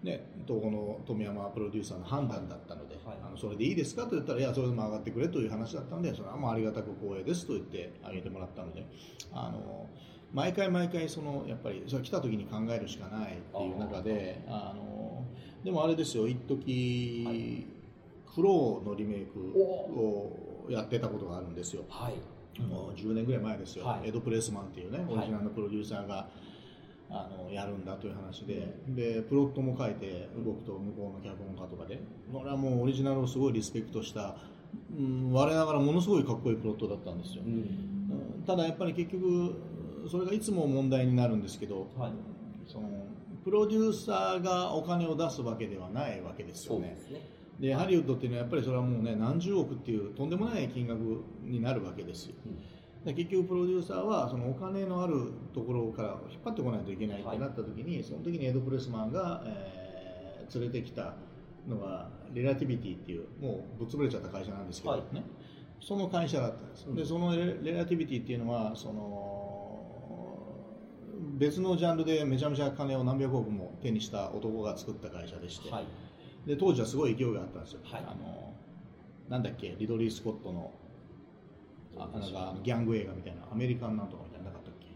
[0.02, 3.18] ね東宝の富山プロデューサーの判断だったので、はい。
[3.22, 8.86] あのそれでいいですかと言ったらいやそれでも上がってくれという話だったのでそれはもうありがたく光栄ですと言ってあげてもらったので
[9.32, 9.86] あの
[10.32, 15.24] 毎回毎回そのやっぱりそれ来た時に考えるしかないっていう中であの
[15.64, 17.77] でもあれですよ一時、はい
[18.38, 21.82] フローのリメイクをやってたことがあるんですよ。
[21.88, 22.62] はい。
[22.62, 24.08] もう10年ぐらい前ですよ、はい。
[24.08, 25.06] エド・プレスマンっていうね、はい。
[25.14, 26.28] オリジナルのプロデューサーが、
[27.10, 32.00] あのやるんだという話で、でプロットも書いて、僕と向こうの脚本家とかで、
[32.32, 34.36] これはもうオリジナルをすごいリスペクトした、
[34.96, 37.42] うん、我ながらものすごいかっこいいプロットだったんですよ。
[37.44, 37.52] うん。
[37.52, 39.54] うんただやっぱり結局、
[40.08, 42.12] それがいつも問題になるんですけど、はい。
[42.66, 42.88] その
[43.44, 46.98] プロデューサーがお金を出すわけではないわけですよね。
[47.10, 51.00] ねでハリウッドっていうのはやっぱりそれはもうね何十億っていうとんでもない金額
[51.42, 52.34] になるわけですよ。
[53.04, 59.88] で結局プロデューサーはそのお金のあるところから引っ張ってこないといけないってなった時に、その時にエド・プレスマンが、えー
[60.54, 61.14] 連れてきた
[61.68, 65.02] のがレラティビティっていうもうぶっ潰れちゃった会社なんですけど、はい。
[65.14, 65.22] ね
[65.80, 66.96] その会社だったんです、うん。
[66.96, 69.44] でそのレレラティビティっていうのはその
[71.36, 75.84] 別のジャンルでめちゃめちゃ金を何百億も手にした男が作った会社でして、はい
[76.46, 78.04] で当時はすごい勢いがあったんですよ、はい。
[78.06, 78.54] あの
[79.28, 80.72] なんだっけリドリー・スコットの
[81.98, 84.86] あなんかギャング映画みたいなアメリカンなんとかみたいなのなかったっけ？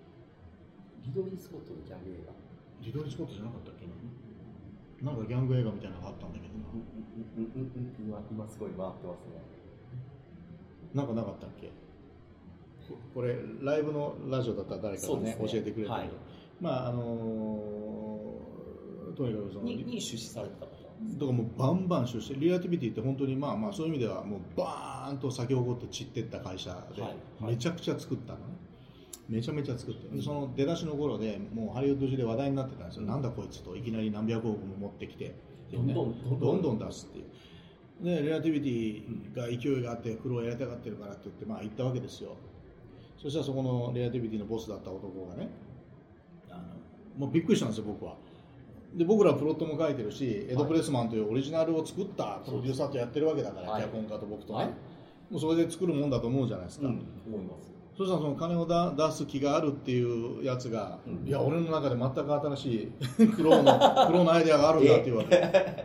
[1.04, 2.32] リドリー・スコットのギャング映画？
[2.86, 3.84] リドリー・スコットじゃなかったっけ？
[5.04, 9.42] なんかギャング映画みたいなのがあったんだけどうんうんうんうんうん今今すごい回ってますね。
[10.94, 11.70] ななんかなかったっけ？
[13.14, 15.36] これライブのラジオだったら誰かがねね。
[15.40, 16.10] 教えてくれたけど、はい。
[16.60, 20.66] まああのーとにかくそのにに出資されてた
[21.14, 28.44] だからもうバンバン出してリレアティビティって本当にまあまあそういう意味ではもうバーンと咲き誇って散ってった会社ではいめちゃくちゃ作ったのね。
[29.28, 33.08] めちゃめちゃ作ってでその出だしの頃でもうハリウッド中で話題になってたんですよ、うん。
[33.08, 35.28] なんだこいつといきなり何百億も持ってきて。
[35.28, 35.30] っ
[35.70, 36.40] ていどうんねどん。
[36.40, 37.24] どんどん出すっていう。
[38.04, 42.36] でリレアティビティが勢いがあって苦労をやりたがってるからって言ってまあ行ったわけですよ。
[43.16, 45.48] そしたらそこのリレアティビティのボスだった男がね
[46.50, 46.62] あの
[47.16, 48.16] もうびっくりしたんですよ僕は
[48.94, 54.66] で僕らプロットも書いてるしエド・プレスマンというオリジナルを作ったプロデューサーとやってるわけだから、はい脚本家と僕とね、はい。
[55.30, 57.02] もうそれで作るもんだと思うじゃないですか、うん
[57.94, 61.28] そしたらその金をだ出す気があるっていうやつが、うん。
[61.28, 62.74] いや俺の中で全く新し
[63.18, 63.78] い 苦労の
[64.08, 65.84] 苦労のアイデアがあるんだっていうわけで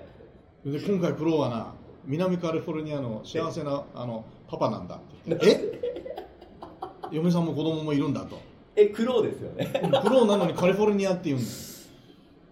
[0.65, 1.74] 今回苦労はな
[2.06, 5.50] 南カリフォルニアの幸せなあのパパなんだって言って。
[5.50, 5.78] え？
[7.12, 8.38] 嫁さんも子供もいるんだと。
[8.76, 9.65] え苦労ですよね。
[10.04, 11.50] 苦労なのにカリフォルニアって言うんだよ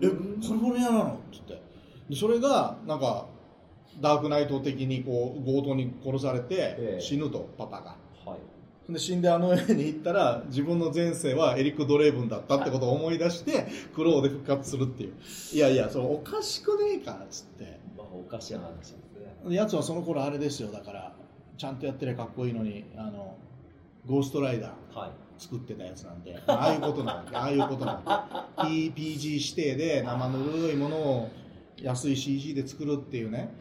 [0.02, 1.14] えうんカリフォルニアなの？
[1.14, 1.62] っつって。
[2.10, 3.28] でそれがなんか
[4.02, 7.02] ダークナイト的にこう強盗に殺されてええ。
[7.02, 7.96] 死ぬと、パパが。
[8.26, 8.38] は
[8.90, 8.92] い。
[8.94, 15.14] で死んであの世に行ったら自分の前世はエリック・ドレーブンだったってことを思い出して苦労で復活するっていう。
[15.54, 17.80] いやいやそれおかしくねえかっつって。
[17.98, 19.00] まあおかしい話ですね。
[19.48, 20.72] でやつはその頃あれですよ。
[20.72, 21.14] だから
[21.58, 23.38] ちゃんとやってりゃかっこいいのにあの
[24.06, 25.00] ゴーストライダー。
[25.00, 26.42] はい作ってたやつなんで。
[26.48, 31.32] ああいうことなわけああいうことなわけ PPG 指定で生ぬるいものを
[31.78, 33.54] 安い CG で作るっていうね。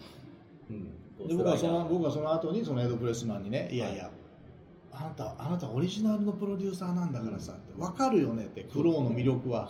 [0.70, 1.28] うん。
[1.28, 4.10] で僕はその僕はその後にそのエド・プレスマンにね、い、やいや
[4.92, 9.68] あなたあなたオリジナルのプロデューサーなんだからさ、って分かるよねってクローの魅力は、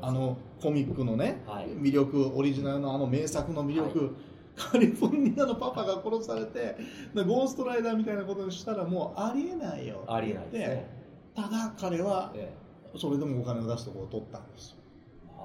[0.00, 1.66] あのコミックのね、はい。
[1.66, 4.10] 魅力オリジナルのあの名作の魅力、は
[4.56, 6.76] カリフォルニアのパパが殺されて
[7.14, 10.95] でゴーストライダーみたいなことにしたらもうありえないよありえないですね
[11.36, 12.52] ただ彼はえ
[12.96, 14.74] それでもお金を出すところを取ったんです。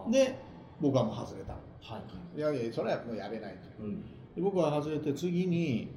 [0.09, 0.39] で
[0.79, 1.53] 僕はもう外れた。
[1.53, 2.01] は
[2.35, 2.37] い。
[2.37, 3.83] いやいやそれはもうやれないと。
[3.83, 4.01] うん。
[4.01, 5.91] で僕は外れて次に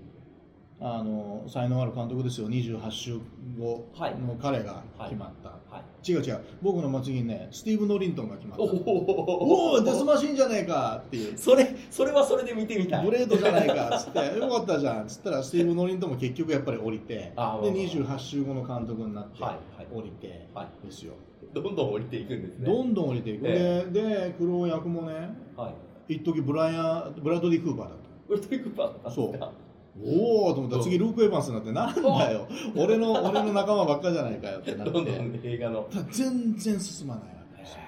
[0.81, 2.49] あの才能ある監督ですよ。
[2.49, 3.21] 28週
[3.57, 5.64] 後の彼が決まった、はい
[6.07, 6.41] 違う違う。
[6.63, 8.63] 僕の次にねスティーブ・ノリントンが決まった。
[8.65, 9.83] おお。
[9.83, 11.03] デスマシンじゃねえか。
[11.07, 11.39] っていう。
[11.39, 13.05] それそれはそれで見てみたい。
[13.05, 15.05] ブレードじゃないかっつってよかったじゃん。
[15.05, 19.87] っつったらスティーブ・ノリントンも結局やっぱり降りてあで28週後の監督になってはいはい。
[19.93, 21.15] 降りてはですよ。
[21.53, 22.67] どんどん降りていくんですね。
[22.67, 25.15] どんどん降りていく、えでで苦労役もね
[25.57, 25.73] は
[26.09, 26.15] い。
[26.17, 28.05] 一時ブライアンブラッドリー・クーパーだった。
[28.29, 29.53] ウルトリクーパーだったんですか
[30.03, 32.49] おおと思ったら次ルーク・エヴァンスになってなんだよ。
[32.77, 34.93] 俺の俺の仲間ばっかじゃないかよってなって。
[34.93, 35.89] どんどん映画の？
[36.11, 37.79] 全然進まないわけですよ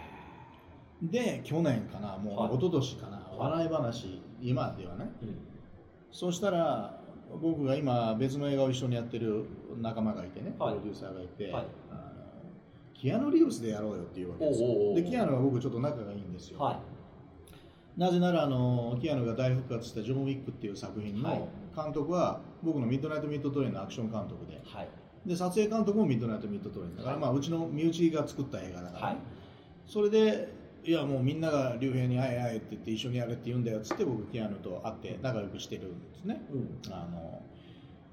[1.02, 2.48] で去年かなもう、はい。
[2.50, 5.10] 一昨年かな笑い話今ではね。
[5.22, 5.36] うん。
[6.12, 7.00] そうしたら
[7.42, 9.44] 僕が今別の映画を一緒にやってる
[9.80, 10.74] 仲間がいてね、はい。
[10.74, 11.66] プロデューサーがいて、はい。
[11.90, 12.00] あの
[12.94, 14.62] キアヌ・リーブスでやろうよっていうわけです。
[14.62, 16.80] よでキアヌは僕ちょっと仲がいいんですよ、は
[17.96, 18.00] い。
[18.00, 21.38] なぜならあのキアヌが大復活した「ジョン・ウィック」っていう作品はい。
[21.40, 24.60] の監督は僕のミッドナイト・ミート・トレインのアクション監督で。
[24.64, 24.88] はい。
[25.26, 27.20] で撮影監督もミッドナイト・ミート・トレインだから、はい。
[27.22, 29.16] まあ、うちの身内が作った映画だから、はい。
[29.86, 30.48] それで
[30.84, 36.40] いやもうみんなが龍平に「会え会え」って言って一緒にやれって言うんだよっつって僕キアヌと会って仲良くしてるんですね。
[36.52, 36.92] うん。
[36.92, 37.42] あの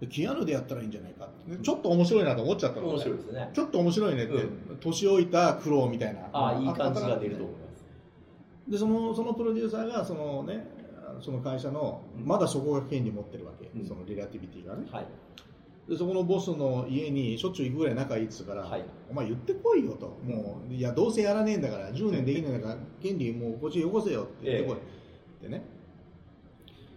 [0.01, 2.93] でキアヌでやったらいいんじゃないかってね、ちょっと面白いなと思っちゃったのね。
[2.93, 3.49] 面白いですね。
[3.53, 4.49] ちょっと面白いねって、う
[4.81, 6.21] 年老いた苦労みたいな。
[6.33, 7.85] ああいいま感じが出ると思います。
[8.67, 10.65] でそのそのプロデューサーがそのね
[11.23, 13.87] その会社のまだそこが権利持ってるわけ、うん。
[13.87, 14.85] そのリラティビティがね。
[14.91, 15.07] はい。
[15.89, 18.85] でそこのボスの家にしょっちゅう行くぐらい仲いいっつうから、はい。
[19.09, 20.17] お前言ってこいよと。
[20.23, 24.79] もういやどうせやらねえんだから10年できねえんだから権利もうこっちよこせよって言ってこい、っ
[25.41, 25.63] てね。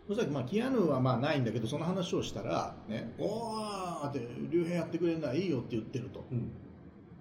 [0.08, 6.24] そしたらまあキアヌはまあないんだけどその話をしたらね「おーって竜兵やってくれんないいよ」って言ってると。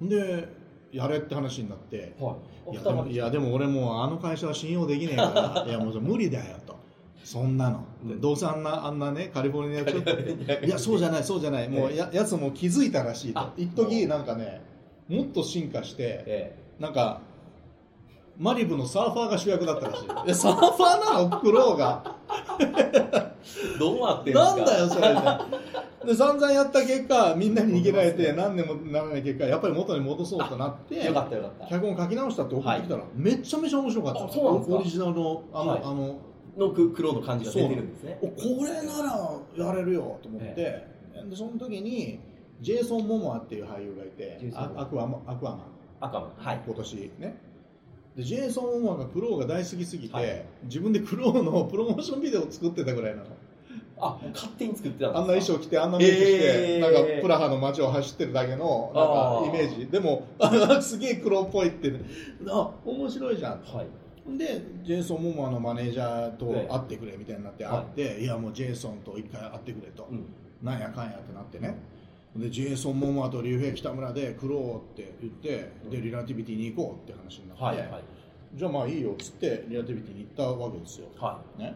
[0.01, 0.09] うん。
[0.09, 0.47] で
[0.91, 2.15] やれって話になって。
[2.19, 2.37] は
[2.71, 2.73] い。
[2.73, 6.75] いやでもいやでも俺もうあの会社は信用できねえから いやもう無理だよと
[7.25, 8.21] そんなの、うん。
[8.21, 10.11] どうせあんなあんなねカリフォルニアちょっと
[10.65, 11.67] いやそうじゃないそうじゃない。
[11.67, 13.39] もうややつも気づいたらしいと。
[13.39, 14.61] あ一時なんかね
[15.09, 17.21] もっと進化してえなんか
[18.37, 20.05] マリブのサーファーが主役だったらしい。
[20.27, 21.39] え サーファーなの？
[21.41, 22.15] クローが
[22.59, 23.35] え
[23.79, 25.15] どうなってんなんだよそれ。
[26.05, 31.67] で散々やった結果みんなに逃げられて何年もならない結果やっぱり元に戻そうとなってよかったよかった。
[31.67, 35.81] 脚本書き直したって送ってきたら、めっちゃめちゃ面白かったオリジナルのあの、はい。
[35.83, 36.15] あの
[36.57, 38.17] のククローの感じが出てるんですね。
[38.21, 40.87] おこれならやれるよと思って、で
[41.33, 42.19] その時に
[42.61, 44.85] ジェイソン・モモアっていう俳優がいてジェイソンア。
[44.85, 46.31] クアマアクアマン。
[46.37, 46.61] はい。
[46.65, 47.37] 今年ね。
[48.15, 50.45] でジェイソン・モモアがクローが大好きすぎて、はい。
[50.63, 53.27] 自分でクローのプロモーションビデオを作ってたぐらいなの。
[53.97, 55.19] あ勝手に作ってたんですか？
[55.19, 56.25] あんな衣装着てあんなメイクして、
[56.75, 59.87] えーなんかプラハの街を走ってるだけのなんかイメージ。
[59.87, 60.49] でもあ
[60.83, 61.93] すげえ黒っぽいって
[62.47, 63.87] あ面白いじゃんはい
[64.27, 70.25] でジェイソン・モモアのマネージャーとええ会ってくれみたいになってはい会って、い、やもうジェイソンと一回会ってくれと、うん。
[70.63, 71.77] なんやかんやってなってね。
[72.35, 78.03] でジェイソン・モモアと竜兵北村でクローって言ってでリラティビティに行こうって話になって、はいはい。
[78.53, 81.75] じゃあまあいいよっつってリラティビティに行ったわけですよ、はね、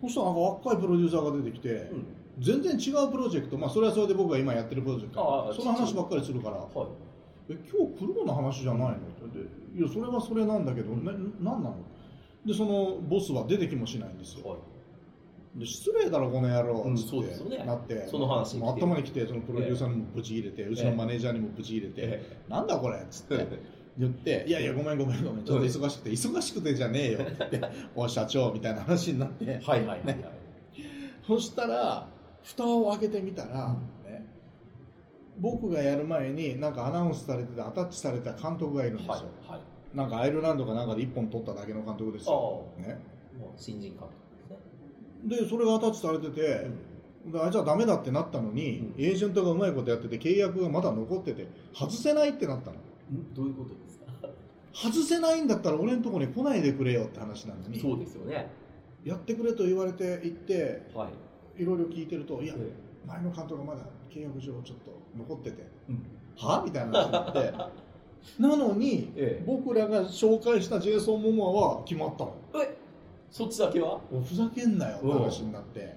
[0.00, 2.06] そしたらなんか若いプロデューサーが出てきて、い、うん。
[2.40, 5.52] 全然違うプロジェクト、まあ、それはそれで僕が今やってるプロジェクト。
[5.56, 6.56] その話ばっかりするから。
[6.56, 6.68] はい。
[7.50, 8.94] え今日クローの話じゃないの？
[8.94, 9.38] って
[9.78, 11.76] いやそれはそれなんだけど、ななんなの？
[12.44, 14.48] でそのボスは出てきもしないんですよ。
[14.48, 14.58] はい。
[15.60, 17.64] で失礼だろこの野郎うんっつって、そうですよね。
[17.64, 18.08] なって。
[18.08, 23.78] その話に頭に来てそのプロデューサーにもぶち入れて、うちのマネージャーにもぶち入れて、えなんだこれっつって。
[23.98, 30.24] 言って、いやいや、ごめんごめんごめん、ちょっと忙しくて、忙しくてじゃねえよって言って、おい社長みたいな話になって、はいはいはいはい、ね。
[31.26, 32.06] そしたら、
[32.44, 33.72] 蓋を開けてみたら、うん。
[33.74, 33.80] ね、
[35.40, 39.12] 僕がやる前に、なんかアナウンスされてて、アタッチされた監督がいるんですよ。
[39.12, 39.22] はい
[39.52, 39.60] はい。
[39.96, 42.66] なんかアイルランドかなんかで1本取っただけの監督ですよ。
[42.78, 43.00] ね、
[43.38, 44.12] もう新人監督
[45.28, 45.42] ですね。
[45.44, 46.40] で、それがアタッチされてて、
[47.26, 49.02] であいつはダメだってなったのに、うん。
[49.02, 52.76] エージェントがうまいことやってて、契約がまだ残ってて、外せないってなったの。
[52.76, 53.34] ん？
[53.34, 54.28] どういうことですか？
[54.72, 58.50] 外せないんだったら俺のところに来ないでくれよって話なのに、そうですよね。
[59.04, 61.08] やってくれと言われて行って、は
[61.58, 61.62] い。
[61.62, 62.72] いろいろ聞いてると、いや、え
[63.06, 63.80] 前の監督がまだ
[64.10, 66.02] 契約上ちょっと残ってて、うん。
[66.36, 66.62] は？
[66.64, 67.52] みたいな話になって、
[68.42, 72.34] なのに、え僕らが紹介したジェイソン・モモアは決まったの。
[72.62, 72.76] え
[73.30, 74.00] そっちだけは？
[74.12, 75.96] おふざけんなよって話になって、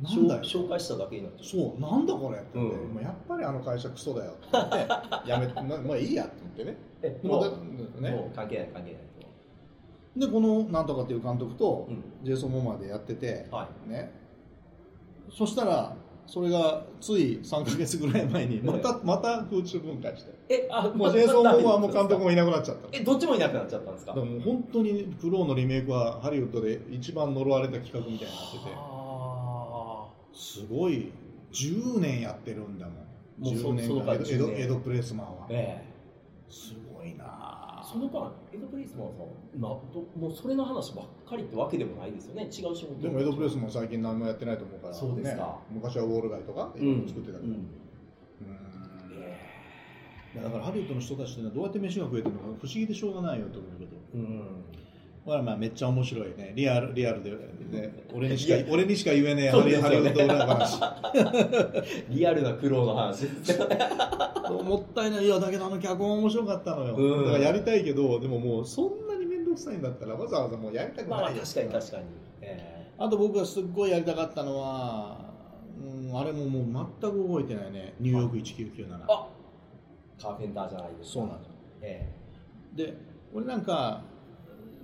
[0.00, 0.42] なんだよ。
[0.42, 2.46] 紹介しただけになっちゃそう、なんだこれって。
[2.54, 2.94] 言って、うん。
[2.94, 4.76] もうやっぱりあの会社クソだよって言って、
[5.30, 6.70] やめて、ままあいいやって言ってね。
[7.02, 7.56] うえもうだも
[7.98, 8.10] う,、ね。
[8.10, 9.00] もう関係ない関係ない
[10.16, 12.02] で、このなんとかっていう監督とうん。
[12.24, 13.90] ジェイソン・モモアでやってて、はい。
[13.90, 14.10] ね、
[15.30, 15.96] そしたら、
[16.32, 22.88] それがつい3か月ぐらい前に、また、また空中分解して、えあもうジェイソン・モモアも監督もいなくなっちゃった。
[22.92, 24.12] えどっちもいなくなっちゃったんですか？
[24.14, 28.62] だからもう本当にクローのリメイクはハリウッドで一番呪われた企画みたいになってて。
[28.76, 31.10] あすごい
[31.52, 32.94] 10年やってるんだもん。
[33.44, 34.04] もうそ10年間。
[34.04, 35.32] 間エドエド10年エドプレスマンは。
[35.48, 35.82] ーえ。
[36.48, 36.89] すごい
[37.90, 42.44] その間エド・プレイスマンさん、まあ、どもうそれの話ばっかりってわけでもないですよね。
[42.44, 43.02] 違う仕事。
[43.02, 45.42] でもエドプレスマン最近何もやってないと思うから、そうですか。
[45.42, 47.52] ね、昔はウォール街とかいろいろ作ってたけど、うん。
[47.52, 47.66] うん。
[49.12, 49.38] え。
[50.36, 53.96] だからハリウッドの人たちってのはどうやって飯が食えてるのか不思議でしょうがないよと思うけど。
[54.14, 54.79] えうん
[55.26, 56.52] まあめっちゃ面白いね。
[56.54, 60.80] リアルリアルで、ね、俺にしか俺にしか言えねえハリハリウッド裏話。
[62.08, 63.26] リアルな苦労の話。
[63.26, 65.24] もったいない。
[65.24, 67.24] いやだけどあの脚本面白かったのよ、うん。
[67.24, 72.04] だからやりたいけどでももうそんなに面倒くさいんだったらわざわざもうやりたくまあまあないよ確かに確かに、
[72.42, 75.18] えあと僕がすっごいやりたかったのは、
[75.82, 77.94] うん、あれももう全く覚えてないね。
[78.00, 79.28] ニューヨーク1997えあ
[80.20, 81.12] カーペンターじゃないですか。
[81.20, 81.52] そうなんです
[81.82, 82.08] え。
[82.74, 82.94] で
[83.34, 84.02] 俺なんか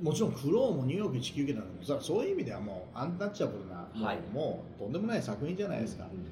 [0.02, 4.18] もちろんクローもニューヨーク1997なのそれはそういう意味ではもうアンタッチャブルな、はい。
[4.32, 6.26] もうとんでもない作品じゃえないですか、うん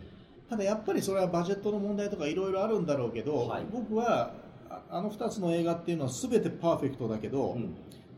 [0.47, 3.67] ただやっぱりそれはバジェットの問題とかいろいろあるんだろうけど、はい。
[3.73, 4.35] 僕は
[4.69, 7.75] ああの2つの映画っていうのは全てパーフェクトだけど、うん。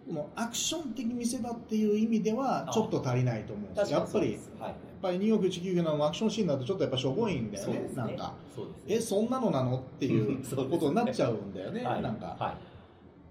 [0.09, 4.75] このアクション的見せ場っていう意味ではちょっと足りないと思うんですやっぱりはい。
[5.07, 7.75] ぱりニューヨーク1997のアクションシーンだとちょっとやっぱしょぼいんだよね。
[7.75, 7.97] そうですね。
[7.97, 9.79] なんかそねえそんなのなの？
[9.79, 11.85] っていうことになっちゃうんだよね。
[11.85, 12.03] はい。
[12.03, 12.37] なんか。
[12.39, 12.76] はい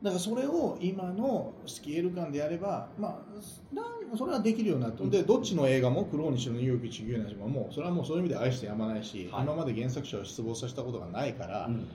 [0.01, 5.09] だからそれを今のスケール感でやれば、まあ、なんそれはできるようになって、うん。
[5.09, 9.43] でどっちの映画もクローにしろニューヨーク1997にしろもうそれはもうそういう意味で愛してやまないし、はい。
[9.43, 11.87] 今まで原作者を失望させたことがないから、うん。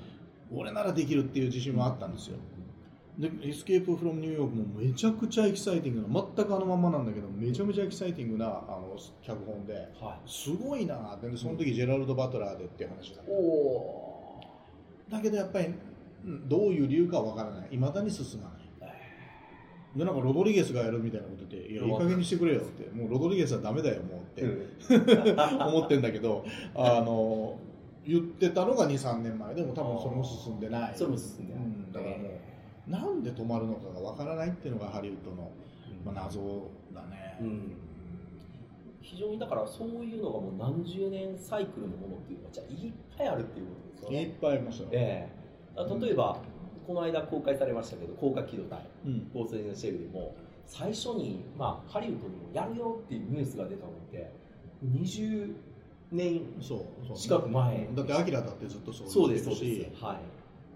[0.52, 2.36] 俺ならできるっていう自信もあったんですよ。
[3.18, 10.30] で「エスケープ・フロム・ニューヨーク」もめちゃくちゃエキサイティングな全くあのまんまなんだけどめちゃめちゃエキサイティングなあの脚本ではい。
[10.30, 13.30] すごいなでその時ジェラルド・バトラーでっていう話だった。
[13.30, 14.40] おお
[15.10, 15.74] だけどやっぱりうん
[16.24, 17.68] どういう理由かわからない。
[17.72, 18.60] いまだに進まない。
[19.96, 22.88] でなんかロドリゲスがやるみたいなことでいやいい加減にしてくれよって。
[22.94, 24.44] もうロドリゲスはダメだよもうって、
[25.66, 26.44] 思ってんだけど
[26.76, 27.56] あの
[28.06, 29.54] 言ってたのが23年前。
[29.54, 30.92] でも多分それも進んでない。
[30.94, 31.64] それも進んでない。
[31.64, 32.28] うん、だからも
[32.88, 35.50] うなんで止まるのかがわからないっていうのがハリウッドの、
[36.04, 36.40] まあ、謎
[36.94, 37.72] だね、うん。
[39.00, 44.36] 非常にだからそういうのがもう何十年サイクルのものっていうのがじゃあいっぱいあるっていうことですよいっね。
[44.40, 45.39] ぱいありましたよ、ええ
[45.84, 46.38] 例えば、
[46.86, 49.30] この間公開されましたけど高架機動隊うん。
[49.32, 50.34] ゴースト・イン・シェルでも
[50.66, 54.32] 最初に、まあ、ハリウッドにもやるよっていうニュースが出たのって
[54.84, 55.52] 20
[56.12, 60.18] 年そうそう近く前だってアキラだってずっとそそううですそうです、は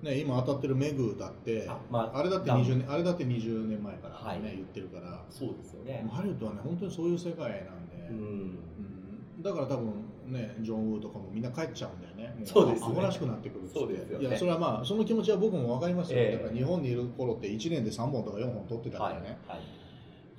[0.03, 4.57] い、ね、今当たってるメグだってあまああれだってダウン20年あれだって20年前から、ねはい。
[4.57, 5.23] 言ってるから。
[5.31, 6.07] そうですよね。
[6.13, 8.17] ハリウッドはね本当にそういう世界なんで、うん。
[8.19, 9.43] うん。
[9.43, 9.93] だから多分
[10.27, 12.35] ねジョン・ウーとかもみんな帰っちゃうんだよね。
[12.39, 12.87] もそうですね。
[12.87, 14.29] アホらしくなってくるそうですよね。
[14.29, 16.37] いやそれはまあその気持ちは僕も分かりますよ、ええ。
[16.37, 19.61] だから日本にいる頃って1年で3本とか4本取ってたかはいらね、はい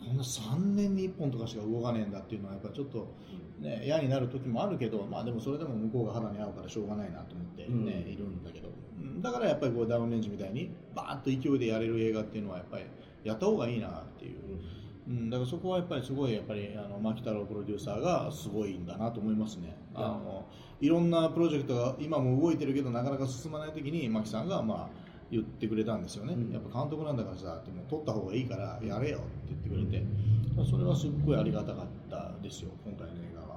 [0.05, 3.07] こんな3年に1本とかしか動かねえんだっていうのはやっぱちょっと
[3.59, 7.87] ね嫌になる時もあるけどまあでもそれでも向こうが肌に合うからしょうがないなと思ってね、うん。
[8.11, 8.69] いるんだけど。
[8.69, 12.83] うんだからやっぱりこうダウンレンジみたいにバーッと勢いでやれる映画っていうのはやっぱり
[13.23, 14.37] やった方がいいなっていう。
[14.37, 14.61] うん、
[15.07, 19.75] だからそこはやっぱりすごいやっぱりあの牧太郎プロデューサーがすごいんだなと思いますね。
[19.93, 20.45] あの
[20.81, 26.33] いろんなプロジェクトが今も動いてるけどなかなか進まない時に牧さんがまあ言ってくれたんですよね。
[26.33, 30.05] うんやっぱ監督なんだからさ、でも撮った方がいいからやれよって言ってくれて、
[30.69, 33.47] それはすっごいありがたかったですよ今回の映画は。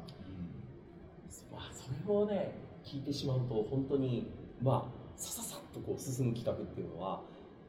[1.51, 2.53] まあ、それをね
[2.85, 4.31] 聞いてしまうと本当に
[4.63, 7.21] まあさささっとこう進む企画っていうのは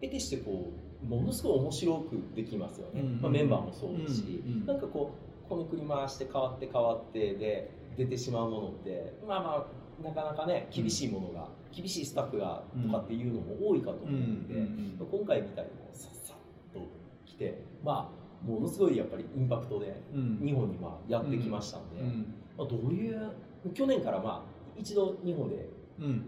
[0.01, 4.65] 得てしてこうものすごい面白くできますよね、うんまあ、メンバーもそうですし、うんうん。
[4.65, 5.11] なんかこ
[5.45, 9.67] うこの国回して変わって変わってで出てしまうものってまあま
[10.03, 16.87] あなかなかね厳しいものが、厳しいスタッフがとかっていうのも多いかと思うので、うん今回みたいにさっさっと
[17.25, 20.39] 来てまあものすごいやっぱりインパクトでうん。
[20.41, 23.31] 日本にまあやってきましたんで、うんまあ、どういう
[23.73, 25.69] 去年からまあ一度日本で
[25.99, 26.25] うん。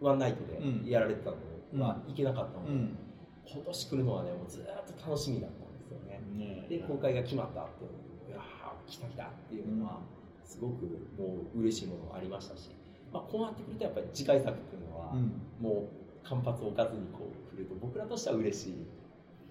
[0.00, 0.84] ワンナイトうん。
[0.84, 1.32] でやられてた
[1.76, 2.98] のは行けなかったので、うん
[3.46, 6.20] 今年来るのはねもうずっと楽しみだったんですよね。
[6.34, 7.96] ねで公開が決まったっていうの
[8.28, 10.00] いやー来た来たっていうのは
[10.44, 10.84] すごく
[11.18, 12.70] もう嬉しいものがありましたし、
[13.12, 15.32] まあ、こうなってくるとやっぱり次回作っていうのは、うん。
[15.60, 15.88] も
[16.24, 18.74] う間髪を置かずにこう来ると僕らとしては嬉しい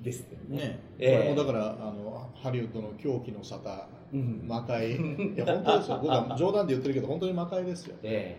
[0.01, 0.57] ですよね。
[0.57, 1.13] ね、え。
[1.13, 3.85] えこれもだからあのハリウッドの狂気の沙汰。
[4.13, 4.45] うん。
[4.47, 4.91] 魔界。
[4.91, 5.99] いや本当ですよ。
[6.01, 7.95] 僕は冗談で言ってるけど本当に魔界ですよ。
[8.03, 8.37] え。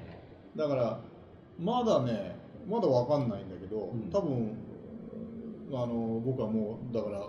[0.54, 1.00] だから
[1.58, 2.36] まだね
[2.68, 4.10] まだわかんないんだけど、うん。
[4.10, 4.56] 多分
[5.72, 7.28] あの僕はもうだから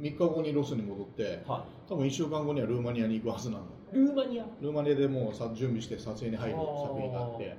[0.00, 3.64] 3日後にロスに戻ってえは多分1週間後にはルーマニアに行くはずなの。
[3.92, 4.44] い、ルーマニア？
[4.60, 7.56] ルーマニアでもうさ準備して撮影に入る作品があって。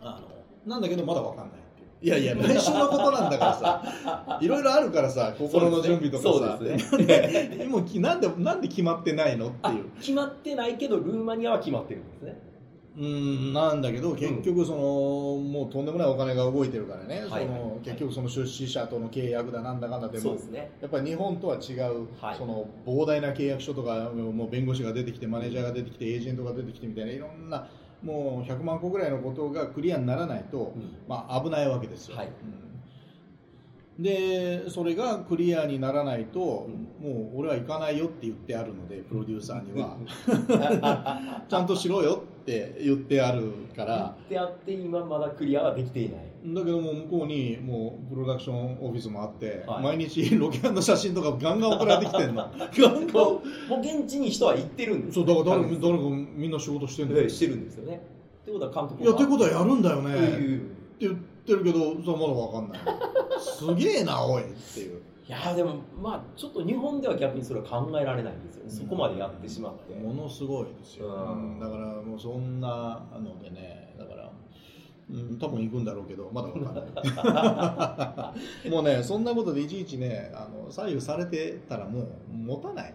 [0.00, 1.60] あのなんだけどまだわかんないっ
[2.00, 4.38] ていやいや来週のことなんだからさ。
[4.42, 6.58] いろいろあるからさ心の準備とかさ。
[6.58, 7.56] そうですね。
[7.58, 9.90] で もうきなんでなんで決まってないのってあいう。
[10.00, 12.51] 決まってないけどルーマニアは決まってるんですね
[12.94, 14.78] うんなんだけど結局その、
[15.42, 17.46] もうとんでもないお金が動いてるからね、はい。
[17.46, 20.36] その結局その出資者との契約だなんだかんだでも
[20.80, 22.36] やっぱり日本とは違う、はい。
[22.36, 27.66] その膨大な契約書とかもう弁護士が出てきてマネージャーが出てきてエージェントが出てきてみたいないろんな
[28.02, 30.96] もう100万個ぐらいのことがクリアにならないと、うん。
[31.08, 32.16] まあ、危ないわけですよ、
[33.98, 36.40] でそれがクリアにならないと、
[37.00, 39.96] もう俺は行かないよって言ってあるのでプロデューサーには。
[41.48, 44.16] ちゃんとしろよって言ってあるから。
[44.28, 46.32] であって今まだクリアはできていない。
[46.44, 49.82] だけども向こうにもうプロダクションオフィスもあって、はい。
[49.96, 52.42] 毎日 ロケハンの写真とかガンガン送られてきてんの。
[52.50, 53.14] ガンガン。
[53.14, 53.40] も
[53.76, 58.02] う現地に人は行ってるんですそうだから誰確実誰かみんな仕事してんのええしてるんですよね。
[58.42, 60.38] ってことは監督いやってことはやるんだよね、とって
[60.98, 61.14] 言っ
[61.46, 62.78] てるけどそれまだわかんない。
[63.40, 64.42] すげえなおい。
[64.42, 68.70] っていういやでもまあちょっと日本では逆にそれは考えられないんですよね。
[68.70, 69.94] そこまでやってしまって。
[69.94, 71.52] ものすごいですよ、うん。
[71.54, 71.60] うん。
[71.60, 74.32] だからもうそんなのでねだから
[75.10, 78.32] うん、多分行くんだろうけどまだわかんな
[78.64, 78.70] い。
[78.70, 82.94] もうねそんなことでいちいちねあの左右されてたらもう持たない。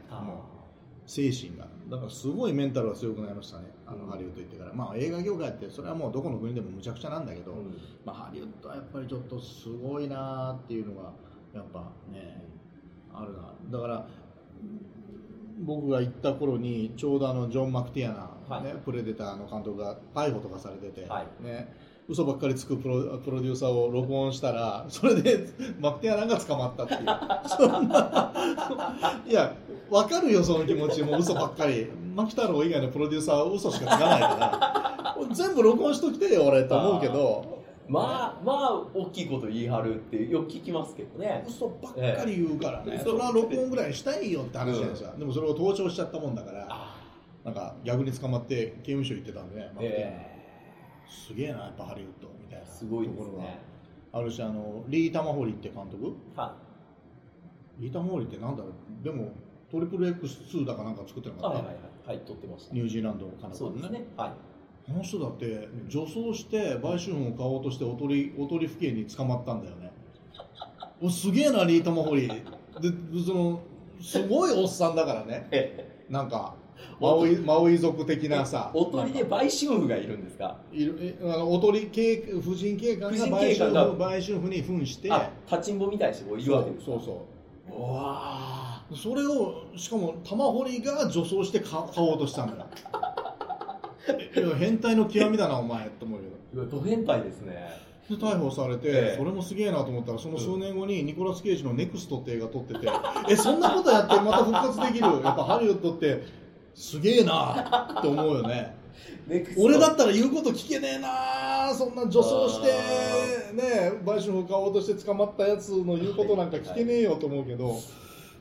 [1.06, 1.68] 精神が。
[1.90, 3.66] だからすごいメンタルが強くなりましたね。
[3.86, 4.00] あうん。
[4.02, 7.78] のハリウッド行ってから、まあ映画業界ってそれはもうどこの国でもむちゃくちゃなんだけど、ーうん。
[8.06, 11.12] まあ、ハリウッドはやっぱりちょっとすごいなっていうのが
[11.58, 11.80] やっぱ
[12.12, 12.44] ね
[13.14, 13.54] あるな。
[13.70, 14.08] だから
[15.60, 18.14] 僕が行った頃にちょうどあのジョン・マクティア
[18.50, 18.78] ナ、ねはい。
[18.86, 21.44] プレデターの監督が逮捕とかされてて、はい。
[21.44, 21.74] ね、
[22.08, 25.48] 嘘ばっかりつくプロプロデューサーを録音したら それで
[25.80, 27.00] マクティアナが捕まったっていう。
[27.50, 28.32] そんな。
[29.28, 29.56] いや
[29.90, 31.88] 分かるよその気持ちもう嘘ばっかり。
[32.16, 35.18] 牧太郎以外のプロデューサーは嘘しかつかないから。
[35.34, 37.57] 全部録音しときてよ俺と思うけど
[37.90, 41.46] まあまあ大きいこと言い張るってよく聞きますけどね。
[41.48, 43.04] 嘘ばっかり言うからね、ええ。
[43.04, 46.96] それは録音ぐらいしたいよって話じゃないですか、でもそれを盗聴しちゃったもんだからあ
[47.46, 50.38] なんか逆に捕まって刑務所行ってたんでね、え。
[51.10, 52.66] すげえなやっぱハリウッドみたいな。
[52.66, 53.44] えすごいところが。
[53.44, 53.60] ですね
[54.14, 56.16] あるしあのリー・タマホリって監督？
[56.36, 56.56] は
[57.78, 59.04] リー・タマホリってなんだろう？
[59.04, 59.32] でも
[59.70, 61.76] トリプル X2 だかなんか作ってるのかな、いはいはい。
[62.08, 62.74] はい撮ってました。
[62.74, 64.06] ニュージーランドかなそうですね。
[64.16, 64.32] はい
[64.90, 69.92] あの人だって女装して売春婦を買おうとしておとりおとり府警に捕まったんだよね。
[71.02, 72.28] おすげえなリー・タマホリ。
[72.28, 72.34] で
[73.26, 73.60] その
[74.02, 75.48] すごいおっさんだからね。
[75.52, 76.56] えなんか
[77.02, 78.72] マオイマオイ族的なさ。
[78.74, 80.58] おとりで売春婦がいるんですか？
[80.72, 86.92] いるえあのおとり警婦人警官が売春婦売春婦に扮してあ立ちんぼみたいな人がいるわけですか？
[86.94, 87.26] そうそ
[87.76, 92.66] うわそれをしかも玉堀が女装して買買おうとしたんだよ
[94.36, 96.26] いや変態の極みだなお前と思うけ
[96.58, 96.66] ど。
[96.66, 97.70] ド変態ですね。
[98.10, 99.18] で逮捕されて、ええ。
[99.18, 102.88] それもすげえなと思ったらその数年後にニコラス・ケイジの「ネクストって映画撮ってて
[103.30, 105.08] えそんなことやってまた復活できる？
[105.24, 106.24] やっぱハリウッドって
[106.74, 108.76] すげえなって思うよね。
[109.58, 117.78] 俺だったら言うこと聞けねえなそんな女装してね売春を買おうとして捕まったやつの言うことなんか聞けねえよと思うけど、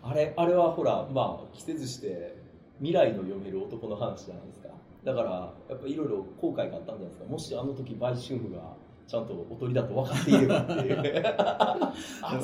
[0.02, 2.36] あれあれはほらまあ着せずして
[2.78, 4.68] 未来の読める男の話じゃないですか
[5.06, 7.24] だからやっぱいろいろ後悔があったんじゃないですか。
[7.26, 8.74] もしあの時売春婦が
[9.06, 11.22] ちゃんとおとりだと分かっていればっていう。
[11.38, 11.94] あ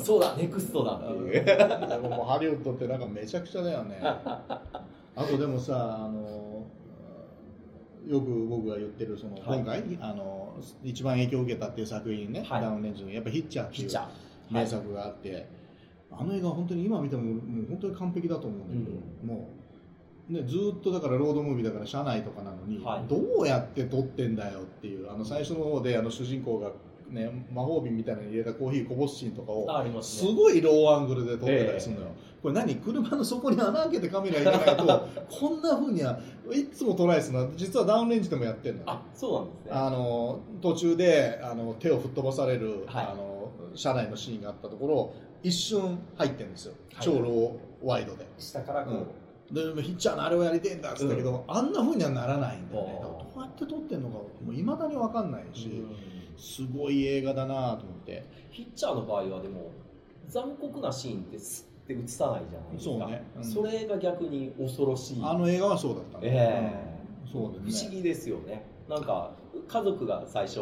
[0.01, 0.37] そうだ。
[0.37, 1.43] ネクストだっていう。
[1.43, 3.99] でももうハリウッドってなんかめちゃくちゃだよね。
[4.01, 4.61] あ
[5.29, 6.63] とでもさあの
[8.07, 9.59] よく僕が言ってるその、はい。
[9.59, 10.53] 今回あの
[10.85, 12.61] 一番影響を受けたっていう作品ね、はい。
[12.61, 13.91] ダウンレンズのやっぱヒッチャーっていう
[14.49, 15.45] 名作があって、
[16.09, 18.97] あの映画は本当に今見てももう本当に完璧だと思うんだけ
[19.27, 19.62] ど、もう、
[20.33, 23.07] ね、ずーっとだからロードムービーだから車内とかなのに、はい。
[23.07, 26.71] どうやって撮ってんだよっていうあの最初の方であの主人公が、
[27.09, 32.07] ね、魔法瓶みたいなのに入れたコーヒーこぼすシーンとかをすごいローアングルで撮ってたりするのよ、
[32.41, 32.75] これ何？
[32.75, 36.19] 車の底に穴開けてカメラ入れないと こんなふうには
[36.51, 37.51] いつもトライするの。
[37.55, 38.85] 実はダウンレンジでもやってるのよ。
[38.89, 39.71] あそうなんですね。
[39.71, 43.05] あの途中であの手を吹っ飛ばされる、はい。
[43.05, 47.05] あの車内のシーンがあったところ一瞬入ってるんですよ、はい。
[47.05, 48.25] 超ローワイドで。
[48.37, 49.05] 下からこう、
[49.53, 52.99] でヒッチャーのあれをやりてえんだっつったけど、あんなふうにはならないんだよね。
[53.01, 55.95] どうやって撮ってんのかもいまだに分かんないし、うん。
[56.37, 58.23] すごい映画だなと思って。
[58.49, 59.71] ヒッチャーの場合はでも
[60.27, 62.91] 残酷なシーンってスッて映さないじゃないですか。
[62.91, 63.23] そうね。
[63.37, 63.43] うん。
[63.43, 65.21] それが逆に恐ろしい。
[65.21, 66.73] あの映画はそうだったね、え
[67.25, 67.31] うん。
[67.31, 67.71] そうね。
[67.71, 68.65] 不思議ですよね。
[68.89, 69.31] なんか
[69.67, 70.61] 家族が最初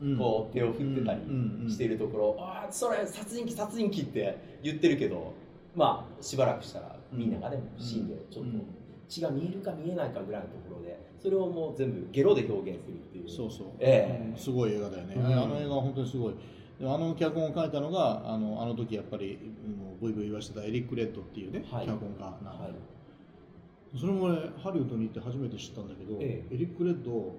[0.00, 0.18] うん。
[0.18, 1.60] こう手を振ってたりうん。
[1.62, 1.70] うん。
[1.70, 5.32] しているところ、ああそれ殺人鬼殺人鬼って言ってるけど
[5.76, 8.50] まあしばらくしたらみんながね死んでちょっと。
[8.50, 8.62] うん。
[9.08, 13.28] 血が見えるか見えないかぐらいのところでそれをもう全部ゲロで表現するっていう。
[13.28, 14.30] そうそう、ええ。
[14.30, 14.36] うん。
[14.36, 15.26] すごい映画だよね、うん。
[15.26, 16.34] あの映画は本当にすごい。
[16.80, 19.38] であの脚本を書いたのがあのあの時やっぱり
[19.78, 21.86] もうブイブイ言わしてたエリック・レッドっていうね、はい。
[21.86, 23.98] 脚本家なんだはい。
[23.98, 27.36] それも俺ハリウッドに行って初めて知ったんだけど、えエリック・レッド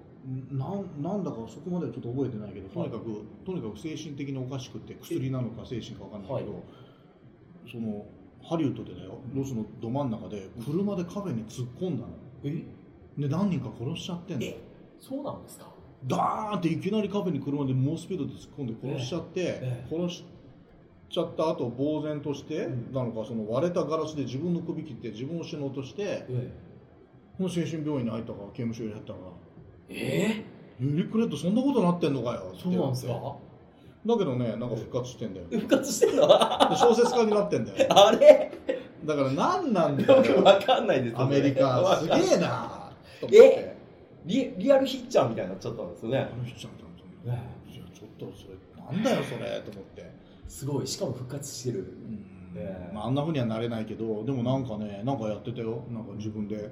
[0.52, 6.62] なんなんだかそこまではちょっと覚えてないけどとにかく、とにかく精神的におかしくて薬なのか精神か分かんないけど、はい。
[7.70, 8.06] その
[8.48, 9.18] ハリウッドでだよ。
[9.34, 12.12] ロスのど真ん中で車でカフェに突っ込んだの。
[12.44, 12.62] え？
[13.18, 14.44] で何人か殺しちゃってんの。
[14.44, 14.58] え？
[15.00, 15.66] そうなんですか？
[16.06, 19.94] ダーンっていきなりカフェに車で猛スピードで突っ込んで殺しちゃって、ええ。
[19.94, 20.24] 殺し
[21.08, 22.92] ちゃった後呆然として、うん。
[22.92, 26.52] なのかその割れたガラスで自分の首切って自分を死のうとしてえ
[27.38, 29.18] もう精神病院に入ったか刑務所に入ったか
[29.88, 30.44] えエ
[30.80, 33.36] リック・レッドそんなことなってんのかよそうなんですか？
[34.06, 35.46] だけどねなんか復活してんだよ。
[35.48, 36.28] で復活してるの？
[36.28, 37.86] は小説家になってんだよ。
[37.90, 38.52] あれ？
[39.04, 40.22] だから何なんだよ。
[40.22, 42.90] くよわかんないですよアメリカすげええな
[43.20, 43.76] と思って
[44.26, 46.18] リリアルヒッチャーみたいになっちゃったんですよね。
[46.32, 47.32] あの人ちゃんといね
[47.74, 50.10] やちょっとそれなんだよそれと思って。
[50.48, 50.86] すごい。
[50.86, 51.80] しかも復活してる。
[51.80, 52.24] うん。
[52.56, 52.94] ええ。
[52.94, 55.84] まあ、あんなふうにはなれないけどでもなんかねなんかやってたよ。
[55.90, 56.70] なんか自分で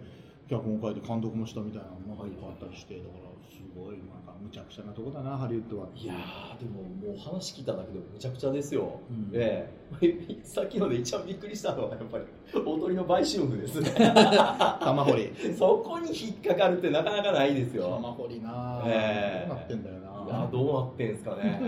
[0.48, 3.31] 脚本書いて監督もしたみたいなのなんかいっぱいあったりしてだからす
[3.74, 5.88] ごいなんかむちゃくちゃなとこだなハリウッドは。
[5.94, 9.30] いやーでももう話聞いただけでもむちゃくちゃですよ、うん。
[9.32, 9.70] え
[10.00, 10.40] え。
[10.44, 13.90] さっきので一番びっくりしたのはやっぱり大鳥の売春婦ですね。
[14.80, 15.32] 玉掘り。
[15.56, 17.90] そこに引っかかるってなかなかないですよ。
[17.96, 19.48] 玉掘りな、ええ。
[19.48, 20.12] どうなってんだよな。
[20.24, 21.60] いやどうなってんすかね。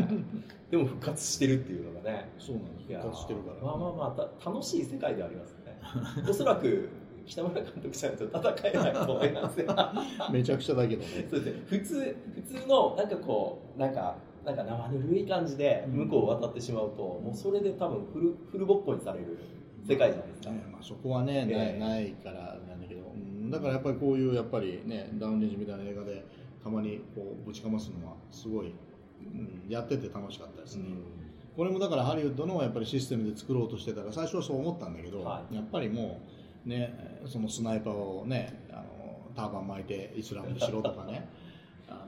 [0.71, 2.31] でも復活してるっていうのがね。
[2.39, 2.93] そうなんです。
[2.93, 3.67] 復活してるから。
[3.67, 5.81] まあまあまあた楽しい世界ではありますね。
[6.29, 6.89] おそらく
[7.27, 9.77] 北村監督じゃないと戦えないと思いますよ。
[10.33, 11.27] めちゃくちゃだけどね。
[11.31, 11.63] そうですね。
[11.67, 19.39] 普通普通のなんかこうなんかなんか生ぬるい感じで向こうを渡ってしまうと、もうそれで多分フルフルボッコにされる
[19.87, 21.57] 世界じゃないですか、ねまあ、そこはね、ええ。
[21.57, 26.25] ないないからなんだけど、うんだからやっぱりこういうやっぱりねダウンレンジみたいな映画で
[26.63, 28.75] たまにこうぶちかますのはすごい、
[29.23, 30.85] うん、やってて楽しかったですね、
[31.57, 36.34] これもだからハリウッドのやっぱりシステムで作ろうとしてたら最初はそう思ったんだけど、はやっぱりもう
[36.65, 38.85] ねそのスナイパーをねあの
[39.35, 41.29] ターバン巻いてイスラムにしろとかね。
[41.89, 42.07] あ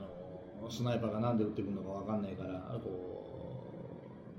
[0.61, 2.89] のスナイパーがなんで撃ってくるのかわかんないからこ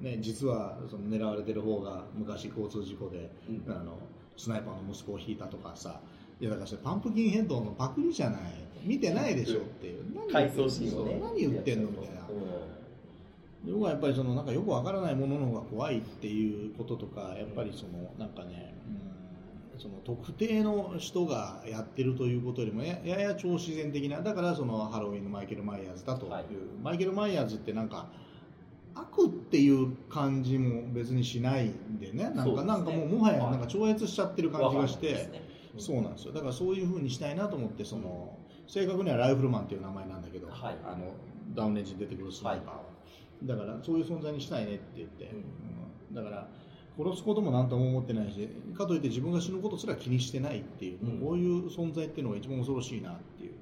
[0.00, 3.72] う、ね、実はその狙われてる方が昔交通事故でうん。
[3.72, 3.98] あの
[4.36, 6.00] スナイパーの息子を引いたとかさ
[6.40, 8.40] いやだからそれパンプキンヘッドのパクリじゃない。
[8.84, 10.04] 見てないでしょっていう。
[10.14, 11.20] 何回想シーンをね。
[11.20, 11.90] 何言ってんの？
[11.90, 12.28] みたいな。
[13.66, 18.97] 僕はやっぱりそのなんかよくわからないものの方が怖いっていうこととかやっぱりそのなんかね、うん、
[19.78, 26.44] その特定の人がやってるということよりもややや超自然的なだからそのハロウィンのマイケル・マイヤーズだという、はい。
[26.82, 28.08] マイケル・マイヤーズってなんか
[28.94, 32.68] 悪悪っていう感じも別にしないんでねなんかね。
[32.68, 35.42] なんかもうもはやなんか超越しちゃってる感じがして、わかんないですね。
[35.78, 36.32] そうなんですよ。
[36.32, 40.76] だからそういうふうにしたいなと思ってその正確にはライフルマンっていう名前なんだけど、はい。
[40.84, 41.12] あの
[41.54, 42.82] ダウンレンジに出てくるスナイパーは、
[43.44, 45.38] だからそういう存在にしたいねって言って、うん。
[45.38, 45.40] う
[46.12, 46.14] ん。
[46.14, 46.48] だから
[46.98, 51.20] 殺すことも何とも思ってないしかといって自分が死ぬことすら気にしてないっていう、うん。
[51.20, 53.50] こういう存在っていうのが一番恐ろしいなっていう。
[53.52, 53.58] うん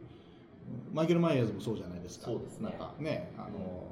[0.92, 2.26] マイケル・マイヤーズもそうじゃないですか。
[2.26, 2.70] そうですね。
[2.70, 3.86] なんかねあの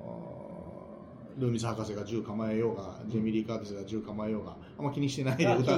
[1.39, 5.77] ルーミス博士が銃構えようが、ジェミリー・カーティスが銃構えようがあんま気にしてないであ撃た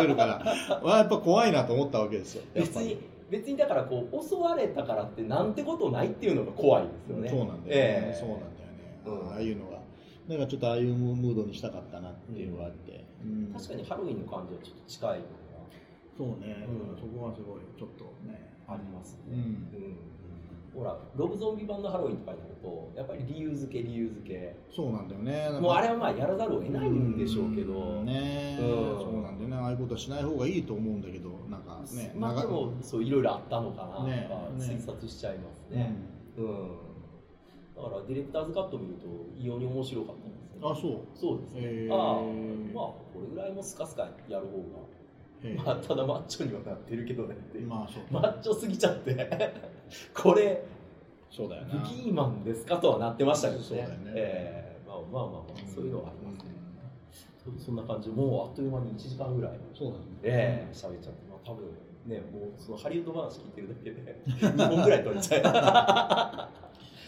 [0.00, 0.42] れるから
[0.82, 2.42] はやっぱ怖いなと思ったわけですよ。
[2.54, 2.98] 別に
[3.30, 7.28] 別にだからこう襲われたからってなんてことないっていうのが怖いですよね。
[7.28, 8.18] そうなんだよね、ええ。
[8.18, 9.32] そうなんだよね、うん。
[9.32, 9.78] ああいうのが
[10.28, 13.52] だからちょっとああいうムードにしたかったなっていうのがあって、うん。
[13.52, 15.28] 確かにハロウィンの感じはちょっと近いのが
[16.16, 16.96] そうね、うん。
[16.96, 18.54] そこはすごいちょっとね。
[18.66, 19.38] ありますね、うん。
[19.38, 19.96] うん。
[20.74, 24.56] ほらロブゾンビ版のハロウィンとかになるとやっぱり理由付け理由付け。
[24.74, 25.60] そうなんだよね。
[25.60, 28.06] もうあれはまあやらざるを得ないんでしょうけど、ん。
[28.06, 28.66] ね、うん。
[28.98, 29.56] そうなんだよね。
[29.56, 31.30] ああいうことはしない方がいいと思うんだけど。
[31.50, 35.94] なんかね長まあでもそういろいろあったのかなとかねね推察しちゃいますね。
[36.38, 36.46] うん、
[37.76, 39.06] だからディレクターズカット見ると
[39.36, 41.00] 異様に面白かったんですよ、うんあそう。
[41.14, 41.98] そうですね、ああ
[42.72, 44.58] まあこれぐらいもスカスカやる方
[45.52, 48.02] が、まあ、ただマッチョにはなってるけどねってまあそう。
[48.10, 49.14] マッチョすぎちゃって。
[50.14, 50.64] これ
[51.30, 53.66] そうだよブキーマンですかとはなってましたけどね。
[53.66, 53.96] そうだよね。
[54.14, 54.88] ええ。
[54.88, 56.50] まあまあまあまあそういうのはありますね、
[57.58, 59.58] そそんな感じでもうあっという間に1時間ぐらい。
[59.74, 60.04] そうだね。
[60.22, 61.66] ええ喋っちゃって、まあ、多分
[62.06, 66.48] ねもうそのハリウッド話聞いてるだけで2本ぐらい取れちゃ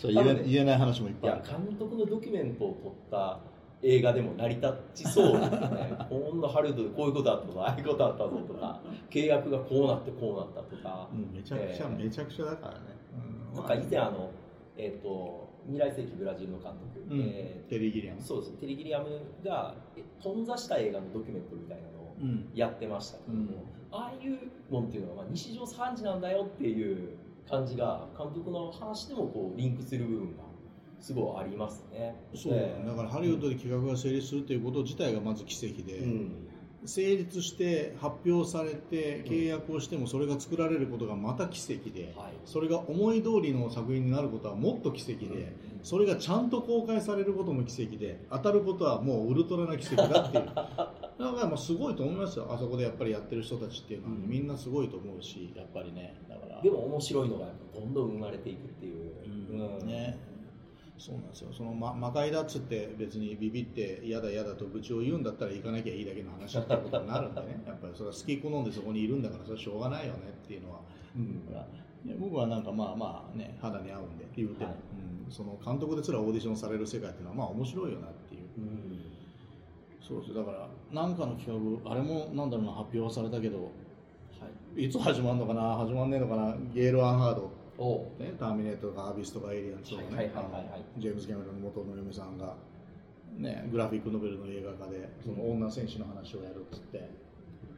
[0.00, 1.42] そう言え言えない話もいっういぱいある。
[1.48, 3.40] や監督のドキュメントを撮った
[3.82, 5.96] 映画でも成り立ちそうですよね。
[6.08, 8.80] こんなハリウッドでこういうことあったぞああいうことあったぞとか
[9.10, 12.04] 契約がこうなってこうなったとか、うんめちゃくちゃ、ええ。
[12.04, 12.78] めちゃくちゃだからね、
[13.52, 13.56] うん。
[13.56, 14.30] なんか以前あの、
[14.76, 17.20] えっと未来世紀ブラジルの監督、うん。
[17.34, 18.20] えテリー・ギリアム。
[18.20, 18.52] ーそうです。
[18.54, 19.06] テリギリアム
[19.44, 22.50] がえ頓挫した映画のドキュメントみたいなのをうん。
[22.54, 23.46] やってましたけども、
[23.90, 24.38] ああいう
[24.72, 27.10] のっていうのは、まあ、日常3時なんだよっていう
[27.48, 30.44] 感じが監督の話でもこうリンクする部分が
[31.00, 32.16] すごいありますね。
[32.34, 32.86] そうだ,、ええ。
[32.86, 36.32] だからハリウッドで企画が成立するということ自体がまず奇跡で、うん。
[36.84, 42.32] 成立して発表されて契約をしてもそれが作られることがまた奇跡で、はい。
[42.44, 50.50] それが思い通りの作品になることはもっと奇跡で、それがちゃんと公開されることも奇跡で当たることはもうウルトラな奇跡だっていう
[51.18, 52.46] だからまあすごいと思いますよ。
[52.50, 54.28] あそこでやっぱりやってる人たちっていうのは、うん。
[54.28, 55.52] みんなすごいと思うし。
[55.56, 56.60] やっぱりねだから。
[56.60, 59.12] でも面白いのがどんどん生まれていくっていう。
[59.50, 59.86] うん。
[59.86, 60.18] ね。
[60.98, 61.52] そうなんですよ。
[61.52, 67.62] その、ま、魔界だっつって別にビビって嫌だ嫌だと愚痴を言うんだったら行かなきゃいいだけの話ってことになるんでね。
[67.66, 70.80] やっぱりそれは好き好んでそこにいるんだからそれはしょうがないよねっていうのは。
[71.16, 71.46] うん。
[72.04, 74.78] ね僕はなんかまあまあね肌に合うんで言うても、はい。
[75.26, 78.42] うん、その監督ですらオーディションされる世界っていうのはまあ面白いよなっていう。
[78.58, 79.15] うん
[80.06, 80.34] そうです。
[80.34, 81.52] だからなんかの企
[81.84, 83.72] 画あれもなんだろうな発表されたけど
[84.38, 87.50] はい、いつ始まるのかな始まんねえのかなゲイル・アン・ハード。
[87.78, 90.32] おね、ターミネーターとかアビスとかエイリアンズとかね、
[90.96, 92.54] ジェームズ・キャメロンの元の嫁さんが、
[93.36, 97.10] ね、グラフィックノベルの映画化でその女戦士の話をやるっつって。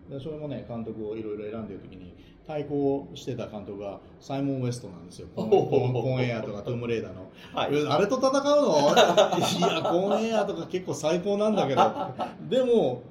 [0.08, 2.14] でそれもね監督をいろいろ選んでる時に
[2.48, 5.28] 対抗してた監督がサイモン・ウエストなんですよ。
[5.36, 7.76] コンコンエアとかトゥームレーダーの、はい。
[7.76, 8.94] えあれと戦うの？
[8.96, 11.82] いやコンエアとか結構最高なんだけど。
[12.48, 13.02] でも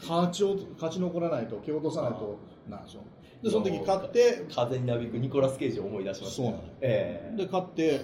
[0.00, 2.38] 勝ちを勝ち残らないと蹴落とさないと
[2.70, 3.02] なんですよ
[3.42, 7.36] でその時勝って風になびくニコラス・ケイジを思い出しましたそうなのええ。
[7.36, 8.00] で勝って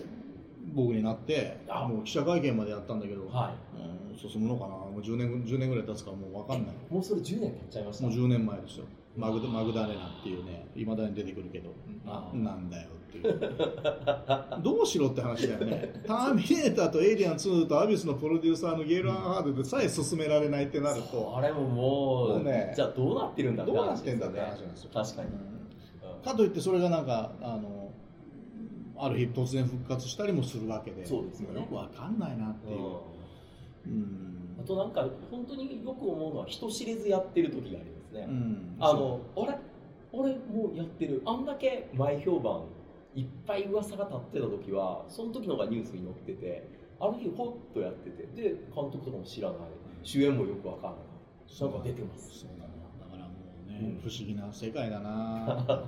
[0.75, 1.89] 僕になってあ。
[1.89, 4.69] もう記者会見までやったんだけど、はうん進むのかな。
[4.69, 6.75] もう10年10年ぐらい経つからもう分かんない。
[6.75, 8.05] い、もうそれ10年経っちゃいました。
[8.05, 8.85] もう10年前ですよ
[9.17, 11.75] マグダマグダレナっていうねいまだに出てくるけど
[12.07, 14.63] あななんだよっていう。
[14.63, 15.93] どうしろって話だよね。
[16.07, 21.37] ターミネーターとエイリアン2とアビスのプロデューサーのゲール・アンハードでさえ進められないってなると。
[21.37, 24.91] あれももうねじゃあどうなってるんだってどうなってんだって話なんですよ。
[24.93, 25.33] 確かに、う
[26.21, 26.23] ん。
[26.23, 27.91] かといってそれがなんかあの
[28.99, 31.61] ある日突然復活したりもするわけでそうですよね。
[31.61, 32.81] よくわかんないなっていう、
[33.87, 34.57] うん。
[34.59, 38.77] あとなんか本当によく思うのは人知れずやってる時がありますね、うん。
[38.81, 39.59] あのあれ？
[40.13, 41.23] 俺もうやってる。
[41.27, 42.63] あんだけ前評判
[43.15, 46.69] いっぱい噂が立ってた時はその時のがニュースに載ってて
[47.01, 49.59] ある日ほっとやっててで監督とかも知らない。
[50.03, 51.61] 主演もよくわかんない。
[51.61, 52.41] なんか出てます。
[52.41, 53.33] そうなのだからも
[53.67, 54.01] うね、うん。
[54.01, 55.85] 不思議な世界だなと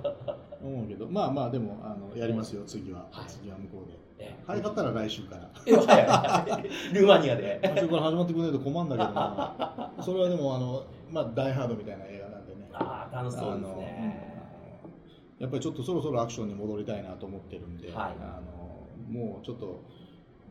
[0.65, 1.07] 思うけど。
[1.07, 3.27] まあまあでもあのやりますよ次は、はい。
[3.27, 3.97] 次は向こうで。
[4.19, 5.49] え早かったら来週から。
[5.65, 7.59] ルーマニアで。
[7.63, 9.93] 来週から始まってくれないと困るんだけどな。
[10.01, 12.69] それはでもあのまあダイハードみたいな映画なんでね。
[12.73, 14.39] ああ楽しそうですね。
[15.39, 18.15] やっぱりちょっとそろそろアクションに戻りたいなと思ってるんで、はい。
[18.21, 19.81] あのもうちょっと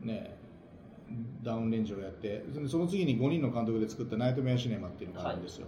[0.01, 0.35] ね
[1.43, 5.67] ダウンレンジをやってその次に5人の監督で作ったナイトメアシネマっていうのがあるんですよ、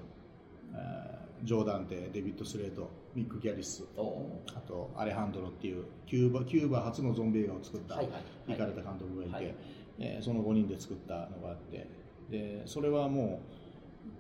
[0.74, 3.84] えージョーダンテデビッド・スレートミック・ギャリス。
[3.98, 8.12] おあとアレハンドロっていうキューバキューバ初のゾンビ映画を作ったはいは
[8.48, 9.56] い行かれた監督がいて、はい。
[9.98, 11.88] えーその5人で作ったのがあって。
[12.30, 13.61] でそれはもう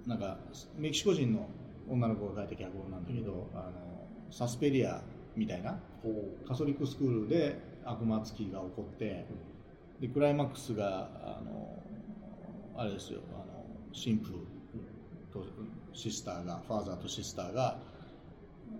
[0.05, 0.37] なんか
[0.77, 1.47] メキシコ人の
[1.89, 3.71] 女の子が書いた脚本なんだけど、あの
[4.31, 5.01] サスペリア
[5.35, 6.09] みたいなほ
[6.47, 9.25] カトリックスクールで悪魔つきが起こって
[9.99, 11.83] でクライマックスがあの
[12.77, 14.31] あれですよあの神父
[15.31, 15.45] と
[15.93, 17.77] シスターがファーザーとシスターが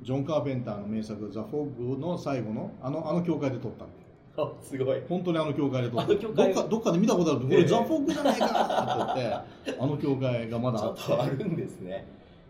[0.01, 3.91] ジョン・カーペンターの名作「ザ・フォーグ」の最後のあのあの教会で撮ったの
[4.37, 5.01] あすごい。
[5.09, 6.05] 本当にあの教会でどっ
[6.53, 7.61] かどっかで見たことあるこれ、え。
[7.61, 9.21] えザ・フォーグじゃないかなって
[9.65, 10.83] 言ってあの教会がまだ。
[10.83, 12.05] あってとあるんですね。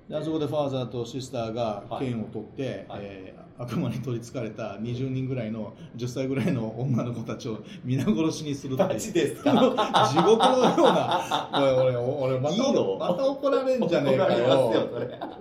[0.09, 2.99] であそこでファーザーとシスターがはい剣を取って、はい。
[3.03, 8.89] えー悪魔に取りつかれた20人ぐらいの10歳ぐらいの女の子たちを皆殺しにするっていう。
[8.89, 9.51] マジですか？
[9.51, 11.49] 地獄のような。
[11.53, 14.71] おい俺俺またいいのまた怒られんじゃねえかよ。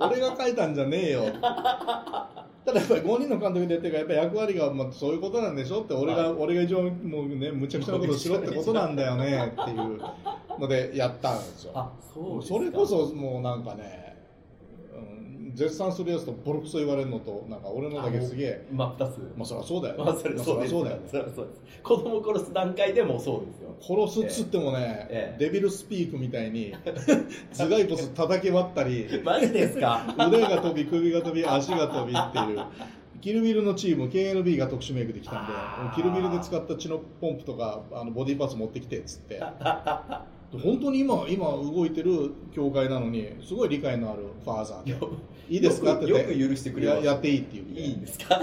[0.01, 1.23] 俺が書いたんじゃねえよ。
[2.63, 6.33] ただやっぱり5人の監督でやってるからやっぱり役割がまあそういうことなんでしょって俺が、はい。
[6.39, 9.99] 俺が一応もうねむちゃくちゃなことしろってことなんだよねっていう
[10.61, 11.73] のでやったんですよ。
[11.75, 11.91] あ
[12.43, 14.20] それこそもうなんかね、うん、
[15.55, 18.67] 絶賛するやつとボロクソ言われるのとなんか俺のだけすげえ。
[18.73, 19.19] 真っ二つ。
[19.37, 19.97] まあそりゃそうだよ。
[19.99, 21.03] ね、まあそりゃそうだよね。
[21.09, 21.61] それはそうです。
[21.83, 24.07] 子供殺す段階でもそうですよ。
[24.09, 25.39] 殺すっつってもね、ええ。
[25.39, 26.75] デビルスピークみたいに
[27.57, 30.03] 頭蓋骨叩き割ったり マジですか？
[30.29, 32.65] 腕が飛び首が飛び足が飛びっていう。
[33.21, 35.53] キルビルのチーム KNB が特殊メイクできたんで
[35.95, 39.43] キルビルで使った血のポンプとかあのボディーパーツ持ってきてっつって
[40.53, 45.07] 本当に今今動いてる教会なのにすごい理解のあるファーザーで。
[45.49, 45.97] いいですか？
[45.97, 46.35] ってよ言って。
[46.35, 47.05] く許してくれます。
[47.05, 48.41] ややっていいって言っていいんですか？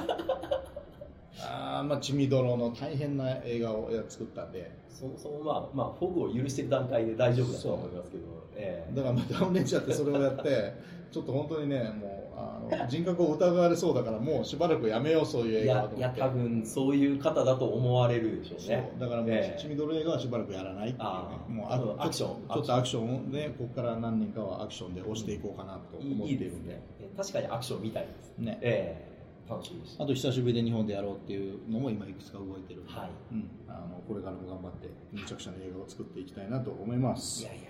[1.42, 4.72] あーまあ血みどろの大変な映画をや作ったんで。
[4.90, 8.24] そそのまあまあフォグを許してる段階で大丈夫だと思いますけど、
[8.56, 8.96] ええ。
[8.96, 10.74] だからまあダウンレンジャーってそれをやって
[11.12, 16.18] ちょっと本当にねもうあの人格を疑われそうだからもうしばらくやめようそういう映画だと思って。
[16.18, 18.92] いや多分そういう方だと思われるでしょうね。
[19.00, 19.60] だからもう、ええ。
[19.60, 21.62] 血みどろ映画はしばらくやらないっていうね。
[21.62, 22.48] もうあのアクション。
[22.48, 23.32] ちょっとアクション。
[23.32, 26.38] でここから何年かはアクションで押していこうかなとい思っているんで。
[26.38, 26.82] いいいですね。
[27.00, 28.38] え確かにアクションみたいです。
[28.38, 28.60] ね。
[28.62, 29.18] ええ。
[29.50, 33.10] 楽しみでしたあと久しぶりで日本でやろうっていうのも今いくつか動いてるんで、はい。
[33.32, 37.44] うん、あのこれからも頑張ってむちゃくちゃな映画を作っていきたいなと思います。
[37.44, 37.70] いやいや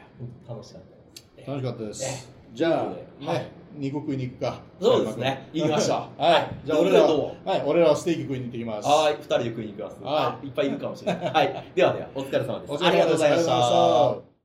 [0.50, 1.24] 楽しかったです。
[1.38, 1.52] ええ。
[1.52, 2.34] 楽しかったです。
[2.34, 3.38] えじゃあ、はい。
[3.38, 4.60] ね肉食いに行くか。
[4.82, 5.48] そうですね。
[5.54, 6.18] 行きましょう。
[6.20, 6.48] はい。
[6.66, 7.64] じゃあ俺らどうもはい。
[7.64, 8.88] 俺らはステーキ食いに行ってきます。
[8.90, 9.14] はい。
[9.14, 10.04] 二人で食いに行きます。
[10.04, 10.48] はあい。
[10.48, 11.34] っぱいいるかもしれない。
[11.34, 11.64] はい。
[11.76, 12.84] ではではお疲れ様です。
[12.84, 14.37] ありがとうございました